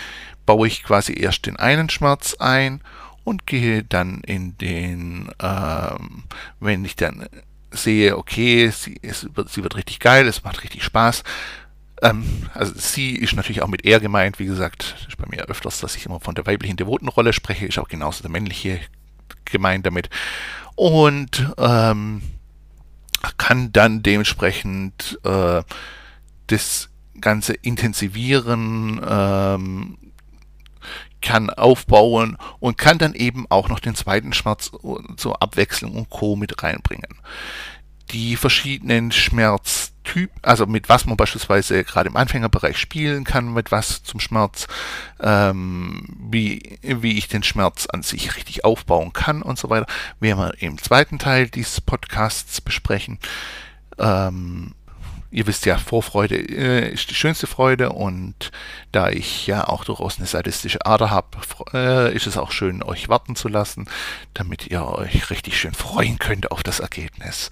baue 0.45 0.67
ich 0.67 0.83
quasi 0.83 1.13
erst 1.19 1.45
den 1.45 1.57
einen 1.57 1.89
Schmerz 1.89 2.35
ein 2.35 2.81
und 3.27 3.45
gehe 3.45 3.83
dann 3.83 4.21
in 4.21 4.57
den, 4.57 5.29
ähm, 5.41 6.23
wenn 6.61 6.85
ich 6.85 6.95
dann 6.95 7.27
sehe, 7.71 8.17
okay, 8.17 8.69
sie, 8.69 8.93
ist, 9.01 9.27
sie 9.47 9.63
wird 9.63 9.75
richtig 9.75 9.99
geil, 9.99 10.29
es 10.29 10.45
macht 10.45 10.63
richtig 10.63 10.81
Spaß. 10.85 11.23
Ähm, 12.03 12.23
also 12.53 12.71
sie 12.73 13.17
ist 13.17 13.35
natürlich 13.35 13.61
auch 13.61 13.67
mit 13.67 13.83
er 13.83 13.99
gemeint, 13.99 14.39
wie 14.39 14.45
gesagt, 14.45 14.95
ist 15.09 15.17
bei 15.17 15.25
mir 15.29 15.43
öfters, 15.49 15.81
dass 15.81 15.97
ich 15.97 16.05
immer 16.05 16.21
von 16.21 16.35
der 16.35 16.45
weiblichen 16.45 16.77
Devotenrolle 16.77 17.33
spreche, 17.33 17.65
ist 17.65 17.77
auch 17.79 17.89
genauso 17.89 18.21
der 18.21 18.31
männliche 18.31 18.79
gemeint 19.43 19.85
damit. 19.85 20.09
Und 20.75 21.53
ähm, 21.57 22.21
kann 23.37 23.73
dann 23.73 24.03
dementsprechend 24.03 25.19
äh, 25.25 25.63
das 26.47 26.87
Ganze 27.19 27.55
intensivieren, 27.55 29.01
ähm, 29.05 29.97
kann 31.27 31.49
aufbauen 31.49 32.37
und 32.61 32.77
kann 32.77 32.99
dann 32.99 33.13
eben 33.13 33.47
auch 33.49 33.67
noch 33.67 33.81
den 33.81 33.95
zweiten 33.95 34.31
Schmerz 34.31 34.71
zur 35.17 35.41
Abwechslung 35.41 35.93
und 35.93 36.09
Co. 36.09 36.37
mit 36.37 36.63
reinbringen. 36.63 37.19
Die 38.11 38.37
verschiedenen 38.37 39.11
Schmerztypen, 39.11 40.39
also 40.41 40.65
mit 40.67 40.87
was 40.87 41.05
man 41.05 41.17
beispielsweise 41.17 41.83
gerade 41.83 42.07
im 42.07 42.15
Anfängerbereich 42.15 42.77
spielen 42.77 43.25
kann, 43.25 43.53
mit 43.53 43.73
was 43.73 44.03
zum 44.03 44.21
Schmerz, 44.21 44.67
ähm, 45.19 46.05
wie, 46.31 46.79
wie 46.81 47.17
ich 47.17 47.27
den 47.27 47.43
Schmerz 47.43 47.87
an 47.87 48.03
sich 48.03 48.37
richtig 48.37 48.63
aufbauen 48.63 49.11
kann 49.11 49.41
und 49.41 49.59
so 49.59 49.69
weiter, 49.69 49.87
werden 50.21 50.39
wir 50.39 50.53
im 50.61 50.77
zweiten 50.77 51.19
Teil 51.19 51.49
dieses 51.49 51.81
Podcasts 51.81 52.61
besprechen. 52.61 53.19
Ähm, 53.97 54.75
ihr 55.31 55.47
wisst 55.47 55.65
ja, 55.65 55.77
Vorfreude 55.77 56.35
äh, 56.35 56.91
ist 56.91 57.09
die 57.09 57.15
schönste 57.15 57.47
Freude 57.47 57.91
und 57.91 58.51
da 58.91 59.09
ich 59.09 59.47
ja 59.47 59.67
auch 59.67 59.83
durchaus 59.83 60.17
eine 60.17 60.27
sadistische 60.27 60.85
Ader 60.85 61.09
habe, 61.09 61.37
äh, 61.73 62.15
ist 62.15 62.27
es 62.27 62.37
auch 62.37 62.51
schön, 62.51 62.83
euch 62.83 63.09
warten 63.09 63.35
zu 63.35 63.47
lassen, 63.47 63.87
damit 64.33 64.67
ihr 64.67 64.85
euch 64.85 65.29
richtig 65.29 65.59
schön 65.59 65.73
freuen 65.73 66.19
könnt 66.19 66.51
auf 66.51 66.63
das 66.63 66.79
Ergebnis. 66.79 67.49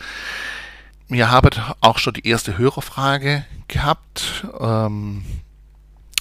Ihr 1.10 1.30
habt 1.30 1.62
auch 1.82 2.00
schon 2.00 2.16
die 2.16 2.28
erste 2.28 2.58
Hörerfrage 2.58 3.46
gehabt 3.68 4.48
ähm, 4.60 5.24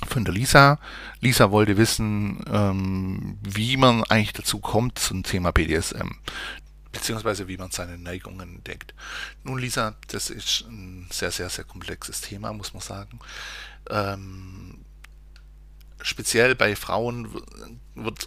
von 0.07 0.25
der 0.25 0.35
Lisa. 0.35 0.79
Lisa 1.21 1.51
wollte 1.51 1.79
wissen, 1.79 2.45
ähm, 2.53 3.39
wie 3.43 3.79
man 3.79 4.05
eigentlich 4.05 4.35
dazu 4.35 4.59
kommt 4.59 4.99
zum 4.99 5.23
Thema 5.23 5.53
BDSM 5.53 6.11
beziehungsweise 7.05 7.49
wie 7.49 7.59
man 7.59 7.71
seine 7.71 7.99
Neigungen 7.99 8.57
entdeckt. 8.57 8.95
Nun, 9.43 9.59
Lisa, 9.59 9.95
das 10.09 10.31
ist 10.31 10.63
ein 10.63 11.07
sehr, 11.11 11.31
sehr, 11.31 11.51
sehr 11.51 11.65
komplexes 11.65 12.23
Thema, 12.23 12.55
muss 12.55 12.73
man 12.73 12.81
sagen. 12.81 13.19
Ähm, 13.91 14.79
speziell 16.01 16.55
bei 16.55 16.75
Frauen 16.75 17.29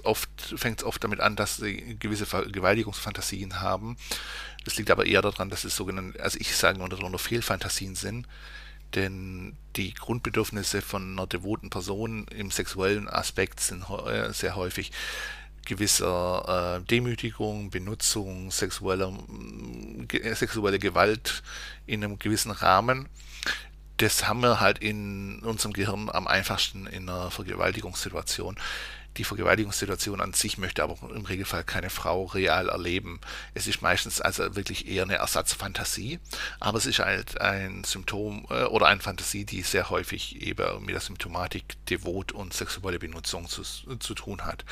oft, 0.03 0.29
fängt 0.55 0.81
es 0.81 0.85
oft 0.85 1.03
damit 1.03 1.21
an, 1.21 1.35
dass 1.35 1.55
sie 1.57 1.97
gewisse 1.97 2.27
Vergewaltigungsfantasien 2.27 3.61
haben. 3.61 3.97
Das 4.63 4.77
liegt 4.77 4.91
aber 4.91 5.07
eher 5.07 5.23
daran, 5.23 5.49
dass 5.49 5.63
es 5.63 5.75
sogenannte, 5.75 6.21
also 6.21 6.37
ich 6.39 6.55
sage 6.55 6.77
mal 6.77 6.87
darunter 6.87 7.17
Fehlfantasien 7.17 7.95
sind. 7.95 8.27
Denn 8.93 9.57
die 9.75 9.95
Grundbedürfnisse 9.95 10.83
von 10.83 11.13
einer 11.13 11.25
devoten 11.25 11.71
Person 11.71 12.27
im 12.27 12.51
sexuellen 12.51 13.09
Aspekt 13.09 13.59
sind 13.59 13.83
sehr 14.29 14.55
häufig 14.55 14.91
gewisser 15.67 16.79
äh, 16.79 16.85
Demütigung, 16.85 17.69
Benutzung, 17.69 18.49
sexueller, 18.49 19.13
ge 20.07 20.33
sexuelle 20.33 20.79
Gewalt 20.79 21.43
in 21.85 22.03
einem 22.03 22.17
gewissen 22.17 22.51
Rahmen. 22.51 23.07
Das 23.97 24.27
haben 24.27 24.41
wir 24.41 24.59
halt 24.59 24.79
in 24.79 25.39
unserem 25.39 25.73
Gehirn 25.73 26.09
am 26.11 26.27
einfachsten 26.27 26.87
in 26.87 27.09
einer 27.09 27.31
Vergewaltigungssituation. 27.31 28.55
Die 29.17 29.23
Vergewaltigungssituation 29.23 30.21
an 30.21 30.33
sich 30.33 30.57
möchte 30.57 30.83
aber 30.83 30.97
im 31.13 31.25
Regelfall 31.25 31.63
keine 31.63 31.89
Frau 31.89 32.25
real 32.25 32.69
erleben. 32.69 33.19
Es 33.53 33.67
ist 33.67 33.81
meistens 33.81 34.21
also 34.21 34.55
wirklich 34.55 34.87
eher 34.87 35.03
eine 35.03 35.15
Ersatzfantasie, 35.15 36.19
aber 36.59 36.77
es 36.77 36.85
ist 36.85 36.99
halt 36.99 37.41
ein 37.41 37.83
Symptom 37.83 38.45
äh, 38.49 38.63
oder 38.65 38.87
eine 38.87 39.01
Fantasie, 39.01 39.45
die 39.45 39.61
sehr 39.61 39.89
häufig 39.89 40.41
eben 40.41 40.85
mit 40.85 40.93
der 40.93 41.01
Symptomatik 41.01 41.85
Devot 41.87 42.31
und 42.31 42.53
sexuelle 42.53 42.99
Benutzung 42.99 43.47
zu, 43.47 43.63
zu 43.63 44.13
tun 44.13 44.45
hat. 44.45 44.65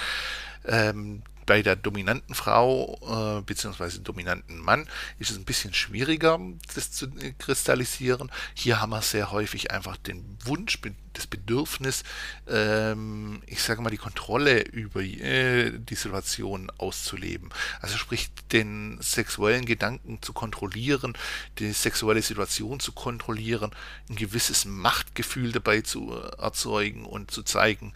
Ähm, 0.66 1.24
bei 1.46 1.62
der 1.62 1.76
dominanten 1.76 2.36
Frau 2.36 3.40
äh, 3.40 3.42
bzw. 3.42 4.00
dominanten 4.00 4.58
Mann 4.60 4.88
ist 5.20 5.32
es 5.32 5.38
ein 5.38 5.46
bisschen 5.46 5.74
schwieriger, 5.74 6.40
das 6.74 6.92
zu 6.92 7.10
kristallisieren. 7.38 8.32
Hier 8.54 8.82
haben 8.82 8.92
wir 8.92 9.02
sehr 9.02 9.32
häufig 9.32 9.72
einfach 9.72 9.98
den 9.98 10.38
Wunsch, 10.44 10.80
das 11.14 11.28
Bedürfnis, 11.28 12.04
ähm, 12.48 13.42
ich 13.46 13.62
sage 13.64 13.82
mal, 13.82 13.90
die 13.90 13.98
Kontrolle 13.98 14.62
über 14.62 15.02
äh, 15.02 15.72
die 15.78 15.96
Situation 15.96 16.70
auszuleben. 16.78 17.50
Also 17.80 17.98
sprich, 17.98 18.30
den 18.52 18.98
sexuellen 19.02 19.66
Gedanken 19.66 20.22
zu 20.22 20.34
kontrollieren, 20.34 21.14
die 21.60 21.72
sexuelle 21.72 22.22
Situation 22.22 22.80
zu 22.80 22.92
kontrollieren, 22.92 23.72
ein 24.10 24.16
gewisses 24.16 24.66
Machtgefühl 24.66 25.52
dabei 25.52 25.82
zu 25.82 26.12
erzeugen 26.12 27.06
und 27.06 27.32
zu 27.32 27.44
zeigen, 27.44 27.94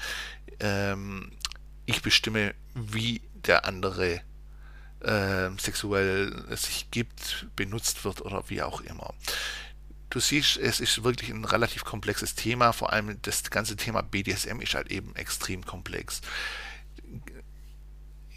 ähm, 0.59 1.31
ich 1.85 2.01
bestimme, 2.01 2.53
wie 2.75 3.21
der 3.47 3.65
andere 3.65 4.21
äh, 5.01 5.49
sexuell 5.57 6.45
sich 6.55 6.91
gibt, 6.91 7.47
benutzt 7.55 8.05
wird 8.05 8.21
oder 8.21 8.43
wie 8.49 8.61
auch 8.61 8.81
immer. 8.81 9.13
Du 10.09 10.19
siehst, 10.19 10.57
es 10.57 10.79
ist 10.79 11.03
wirklich 11.03 11.29
ein 11.29 11.45
relativ 11.45 11.85
komplexes 11.85 12.33
Thema, 12.33 12.73
vor 12.73 12.91
allem 12.91 13.21
das 13.21 13.43
ganze 13.51 13.75
Thema 13.75 14.01
BDSM 14.01 14.59
ist 14.59 14.73
halt 14.73 14.91
eben 14.91 15.15
extrem 15.15 15.63
komplex 15.65 16.21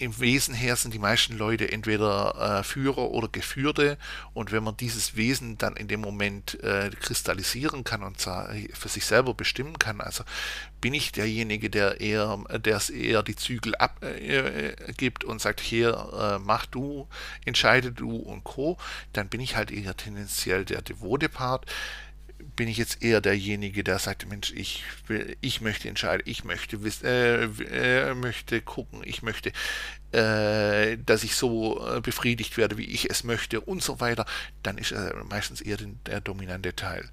im 0.02 0.18
Wesen 0.18 0.52
her 0.52 0.74
sind 0.74 0.92
die 0.92 0.98
meisten 0.98 1.38
Leute 1.38 1.70
entweder 1.70 2.58
äh, 2.58 2.64
Führer 2.64 3.10
oder 3.12 3.28
Geführte. 3.28 3.96
Und 4.34 4.50
wenn 4.50 4.64
man 4.64 4.76
dieses 4.76 5.16
Wesen 5.16 5.58
dann 5.58 5.76
in 5.76 5.86
dem 5.86 6.00
Moment 6.00 6.62
äh, 6.62 6.90
kristallisieren 6.90 7.84
kann 7.84 8.02
und 8.02 8.20
für 8.20 8.88
sich 8.88 9.06
selber 9.06 9.32
bestimmen 9.34 9.78
kann, 9.78 10.00
also 10.00 10.24
bin 10.80 10.92
ich 10.92 11.12
derjenige, 11.12 11.70
der 11.70 12.00
eher, 12.00 12.38
der 12.58 12.76
es 12.76 12.90
eher 12.90 13.22
die 13.22 13.36
Zügel 13.36 13.74
abgibt 13.76 15.22
äh, 15.22 15.26
und 15.26 15.40
sagt, 15.40 15.60
hier 15.60 15.92
äh, 16.12 16.38
mach 16.40 16.66
du, 16.66 17.06
entscheide 17.44 17.92
du 17.92 18.16
und 18.16 18.42
co, 18.42 18.78
dann 19.12 19.28
bin 19.28 19.40
ich 19.40 19.54
halt 19.54 19.70
eher 19.70 19.96
tendenziell 19.96 20.64
der 20.64 20.82
devote 20.82 21.28
Part 21.28 21.66
bin 22.56 22.68
ich 22.68 22.76
jetzt 22.76 23.02
eher 23.02 23.20
derjenige, 23.20 23.84
der 23.84 23.98
sagt, 23.98 24.28
Mensch, 24.28 24.52
ich 24.52 24.82
will, 25.06 25.36
ich 25.40 25.60
möchte 25.60 25.88
entscheiden, 25.88 26.22
ich 26.26 26.44
möchte 26.44 26.82
wissen, 26.82 27.06
äh, 27.06 27.44
äh, 27.44 28.14
möchte 28.14 28.60
gucken, 28.60 29.02
ich 29.04 29.22
möchte, 29.22 29.52
äh, 30.12 30.98
dass 30.98 31.24
ich 31.24 31.36
so 31.36 31.84
äh, 31.86 32.00
befriedigt 32.00 32.56
werde, 32.56 32.78
wie 32.78 32.84
ich 32.84 33.10
es 33.10 33.24
möchte 33.24 33.60
und 33.60 33.82
so 33.82 34.00
weiter, 34.00 34.26
dann 34.62 34.78
ist 34.78 34.92
er 34.92 35.24
meistens 35.24 35.60
eher 35.60 35.78
der 36.06 36.20
dominante 36.20 36.74
Teil. 36.74 37.08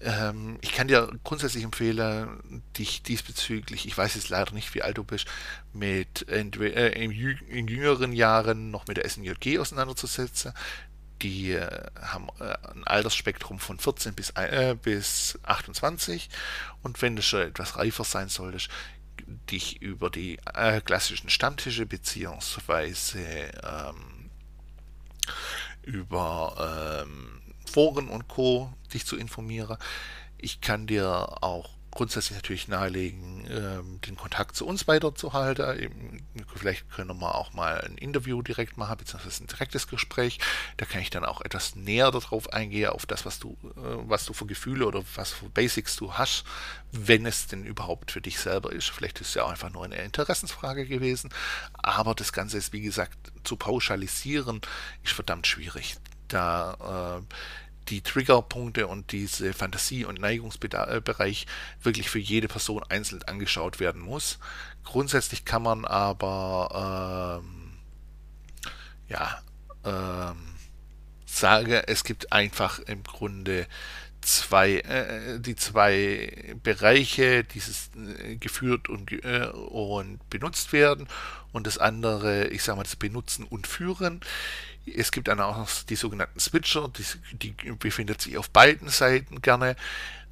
Ähm, 0.00 0.58
ich 0.60 0.72
kann 0.72 0.88
dir 0.88 1.10
grundsätzlich 1.24 1.64
empfehlen, 1.64 2.62
dich 2.76 3.02
diesbezüglich, 3.02 3.86
ich 3.86 3.96
weiß 3.96 4.14
jetzt 4.16 4.28
leider 4.28 4.52
nicht, 4.52 4.74
wie 4.74 4.82
alt 4.82 4.98
du 4.98 5.04
bist, 5.04 5.26
mit 5.72 6.28
äh, 6.28 6.40
in, 6.40 7.12
in 7.12 7.68
jüngeren 7.68 8.12
Jahren 8.12 8.70
noch 8.70 8.86
mit 8.86 8.98
der 8.98 9.08
SNJG 9.08 9.58
auseinanderzusetzen 9.58 10.52
die 11.22 11.58
haben 12.00 12.28
äh, 12.40 12.54
ein 12.72 12.84
Altersspektrum 12.84 13.58
von 13.58 13.78
14 13.78 14.14
bis, 14.14 14.30
äh, 14.30 14.76
bis 14.80 15.38
28 15.42 16.28
und 16.82 17.00
wenn 17.02 17.16
du 17.16 17.22
schon 17.22 17.42
etwas 17.42 17.76
reifer 17.76 18.04
sein 18.04 18.28
solltest, 18.28 18.68
dich 19.50 19.80
über 19.80 20.10
die 20.10 20.38
äh, 20.54 20.80
klassischen 20.80 21.30
Stammtische 21.30 21.86
beziehungsweise 21.86 23.20
ähm, 23.20 24.30
über 25.82 27.04
ähm, 27.04 27.40
Foren 27.70 28.08
und 28.08 28.28
Co. 28.28 28.72
dich 28.92 29.06
zu 29.06 29.16
informieren. 29.16 29.78
Ich 30.38 30.60
kann 30.60 30.86
dir 30.86 31.42
auch 31.42 31.70
grundsätzlich 31.94 32.36
natürlich 32.36 32.68
nahelegen, 32.68 33.46
ähm, 33.48 34.00
den 34.02 34.16
Kontakt 34.16 34.56
zu 34.56 34.66
uns 34.66 34.86
weiterzuhalten. 34.88 36.26
Vielleicht 36.54 36.90
können 36.90 37.18
wir 37.18 37.34
auch 37.34 37.52
mal 37.52 37.80
ein 37.80 37.96
Interview 37.96 38.42
direkt 38.42 38.76
machen, 38.76 38.96
beziehungsweise 38.98 39.44
ein 39.44 39.46
direktes 39.46 39.86
Gespräch. 39.86 40.38
Da 40.76 40.86
kann 40.86 41.00
ich 41.00 41.10
dann 41.10 41.24
auch 41.24 41.40
etwas 41.40 41.76
näher 41.76 42.10
darauf 42.10 42.52
eingehen, 42.52 42.90
auf 42.90 43.06
das, 43.06 43.24
was 43.24 43.38
du, 43.38 43.56
äh, 43.62 44.08
was 44.08 44.24
du 44.26 44.32
für 44.32 44.46
Gefühle 44.46 44.86
oder 44.86 45.02
was 45.14 45.32
für 45.32 45.48
Basics 45.48 45.96
du 45.96 46.14
hast, 46.14 46.44
wenn 46.92 47.26
es 47.26 47.46
denn 47.46 47.64
überhaupt 47.64 48.10
für 48.10 48.20
dich 48.20 48.38
selber 48.38 48.72
ist. 48.72 48.88
Vielleicht 48.88 49.20
ist 49.20 49.28
es 49.28 49.34
ja 49.34 49.44
auch 49.44 49.50
einfach 49.50 49.72
nur 49.72 49.84
eine 49.84 50.02
Interessensfrage 50.02 50.86
gewesen. 50.86 51.30
Aber 51.74 52.14
das 52.14 52.32
Ganze 52.32 52.58
ist, 52.58 52.72
wie 52.72 52.82
gesagt, 52.82 53.16
zu 53.44 53.56
pauschalisieren, 53.56 54.60
ist 55.02 55.12
verdammt 55.12 55.46
schwierig. 55.46 55.96
Da 56.28 57.20
äh, 57.20 57.34
die 57.88 58.00
Triggerpunkte 58.00 58.86
und 58.86 59.12
diese 59.12 59.52
Fantasie- 59.52 60.04
und 60.04 60.20
Neigungsbereich 60.20 61.46
wirklich 61.82 62.10
für 62.10 62.18
jede 62.18 62.48
Person 62.48 62.82
einzeln 62.88 63.22
angeschaut 63.24 63.80
werden 63.80 64.00
muss. 64.00 64.38
Grundsätzlich 64.84 65.44
kann 65.44 65.62
man 65.62 65.84
aber 65.84 67.40
ähm, 67.42 67.78
ja 69.08 69.38
ähm, 69.84 70.54
sagen, 71.26 71.82
es 71.86 72.04
gibt 72.04 72.32
einfach 72.32 72.78
im 72.80 73.02
Grunde 73.02 73.66
zwei 74.24 74.78
äh, 74.80 75.38
die 75.38 75.56
zwei 75.56 76.56
Bereiche, 76.62 77.44
dieses 77.44 77.90
äh, 77.96 78.36
geführt 78.36 78.88
und, 78.88 79.12
äh, 79.12 79.46
und 79.48 80.18
benutzt 80.30 80.72
werden 80.72 81.06
und 81.52 81.66
das 81.66 81.78
andere, 81.78 82.48
ich 82.48 82.62
sage 82.62 82.76
mal, 82.76 82.82
das 82.82 82.96
Benutzen 82.96 83.44
und 83.44 83.66
Führen. 83.66 84.20
Es 84.86 85.12
gibt 85.12 85.28
dann 85.28 85.40
auch 85.40 85.56
noch 85.56 85.70
die 85.84 85.96
sogenannten 85.96 86.40
Switcher, 86.40 86.90
die, 87.32 87.52
die 87.52 87.72
befindet 87.72 88.20
sich 88.20 88.36
auf 88.36 88.50
beiden 88.50 88.88
Seiten 88.88 89.40
gerne. 89.40 89.76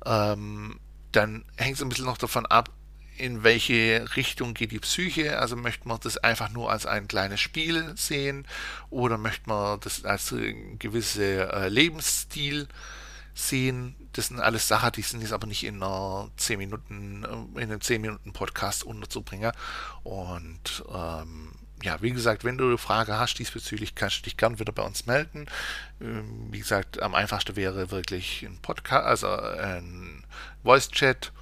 Ähm, 0.04 0.78
dann 1.12 1.44
hängt 1.56 1.76
es 1.76 1.82
ein 1.82 1.88
bisschen 1.88 2.06
noch 2.06 2.18
davon 2.18 2.46
ab, 2.46 2.70
in 3.16 3.44
welche 3.44 4.04
Richtung 4.16 4.54
geht 4.54 4.72
die 4.72 4.80
Psyche. 4.80 5.38
Also 5.38 5.56
möchte 5.56 5.86
man 5.86 6.00
das 6.02 6.18
einfach 6.18 6.50
nur 6.50 6.70
als 6.70 6.86
ein 6.86 7.08
kleines 7.08 7.40
Spiel 7.40 7.92
sehen 7.96 8.46
oder 8.90 9.16
möchte 9.16 9.48
man 9.48 9.80
das 9.80 10.04
als 10.04 10.32
ein 10.32 10.78
gewisser 10.78 11.52
äh, 11.52 11.68
Lebensstil 11.68 12.60
sehen. 12.60 12.68
Das 13.34 14.28
sind 14.28 14.40
alles 14.40 14.68
Sachen, 14.68 14.92
die 14.92 15.02
sind 15.02 15.22
jetzt 15.22 15.32
aber 15.32 15.46
nicht 15.46 15.64
in 15.64 15.82
einer 15.82 16.30
10 16.36 16.58
Minuten, 16.58 17.24
äh, 17.24 17.62
in 17.62 17.70
einem 17.70 17.80
10 17.80 18.00
Minuten 18.00 18.32
Podcast 18.32 18.84
unterzubringen. 18.84 19.52
Und 20.02 20.84
ähm, 20.92 21.52
ja, 21.82 22.00
wie 22.00 22.12
gesagt, 22.12 22.44
wenn 22.44 22.58
du 22.58 22.66
eine 22.66 22.78
Frage 22.78 23.18
hast 23.18 23.38
diesbezüglich, 23.38 23.94
kannst 23.94 24.18
du 24.18 24.22
dich 24.22 24.36
gern 24.36 24.58
wieder 24.58 24.72
bei 24.72 24.82
uns 24.82 25.06
melden. 25.06 25.46
Ähm, 26.00 26.48
wie 26.50 26.60
gesagt, 26.60 27.02
am 27.02 27.14
einfachsten 27.14 27.56
wäre 27.56 27.90
wirklich 27.90 28.42
ein 28.42 28.58
Podcast, 28.58 29.04
also 29.04 29.28
ein 29.28 30.24
Voice 30.62 30.90
Chat, 30.90 31.32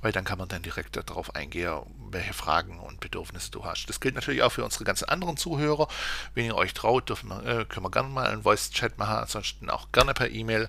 weil 0.00 0.12
dann 0.12 0.24
kann 0.24 0.38
man 0.38 0.48
dann 0.48 0.62
direkt 0.62 0.96
darauf 0.96 1.34
eingehen, 1.34 1.82
welche 2.10 2.32
Fragen 2.32 2.78
und 2.78 3.00
Bedürfnisse 3.00 3.50
du 3.50 3.64
hast. 3.64 3.86
Das 3.88 4.00
gilt 4.00 4.14
natürlich 4.14 4.42
auch 4.42 4.52
für 4.52 4.64
unsere 4.64 4.84
ganzen 4.84 5.08
anderen 5.08 5.36
Zuhörer. 5.36 5.88
Wenn 6.34 6.46
ihr 6.46 6.54
euch 6.54 6.72
traut, 6.72 7.08
dürfen 7.08 7.30
äh, 7.32 7.64
können 7.68 7.84
wir 7.84 7.90
gerne 7.90 8.08
mal 8.08 8.26
einen 8.26 8.44
Voice 8.44 8.70
Chat 8.70 8.98
machen, 8.98 9.16
ansonsten 9.16 9.68
auch 9.68 9.90
gerne 9.92 10.14
per 10.14 10.30
E-Mail 10.30 10.68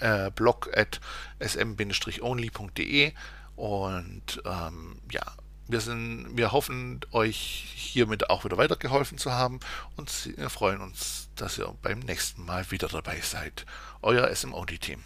äh, 0.00 0.30
blog 0.30 0.70
at 0.76 1.00
sm-only.de 1.40 3.12
und 3.56 4.42
ähm, 4.44 5.00
ja, 5.10 5.22
wir, 5.68 5.80
sind, 5.80 6.36
wir 6.36 6.52
hoffen, 6.52 7.00
euch 7.12 7.36
hiermit 7.76 8.30
auch 8.30 8.44
wieder 8.44 8.56
weitergeholfen 8.56 9.18
zu 9.18 9.32
haben 9.32 9.60
und 9.96 10.10
freuen 10.48 10.80
uns, 10.80 11.28
dass 11.36 11.58
ihr 11.58 11.74
beim 11.82 12.00
nächsten 12.00 12.44
Mal 12.44 12.70
wieder 12.70 12.88
dabei 12.88 13.20
seid. 13.20 13.66
Euer 14.02 14.34
SM-Only-Team. 14.34 15.02